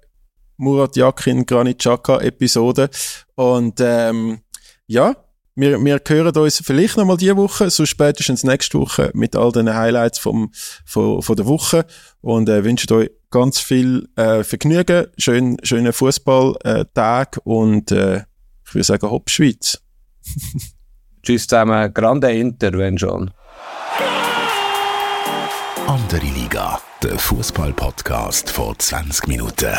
[0.56, 2.88] Murat Yakin Granit Xhaka Episode.
[3.34, 4.40] Und ähm,
[4.86, 5.16] ja,
[5.56, 9.74] wir, wir hören uns vielleicht nochmal diese Woche, so spätestens nächste Woche mit all den
[9.74, 10.52] Highlights vom,
[10.84, 11.86] von, von der Woche
[12.20, 18.24] und äh, wünschen euch ganz viel äh, Vergnügen, schön, schönen Fußballtag äh, und äh,
[18.66, 19.80] ich würde sagen, hopp Schweiz.
[21.22, 23.30] Tschüss zusammen, grande Inter, wenn schon.
[25.86, 29.74] Andere Liga, der Fußball-Podcast vor 20 Minuten.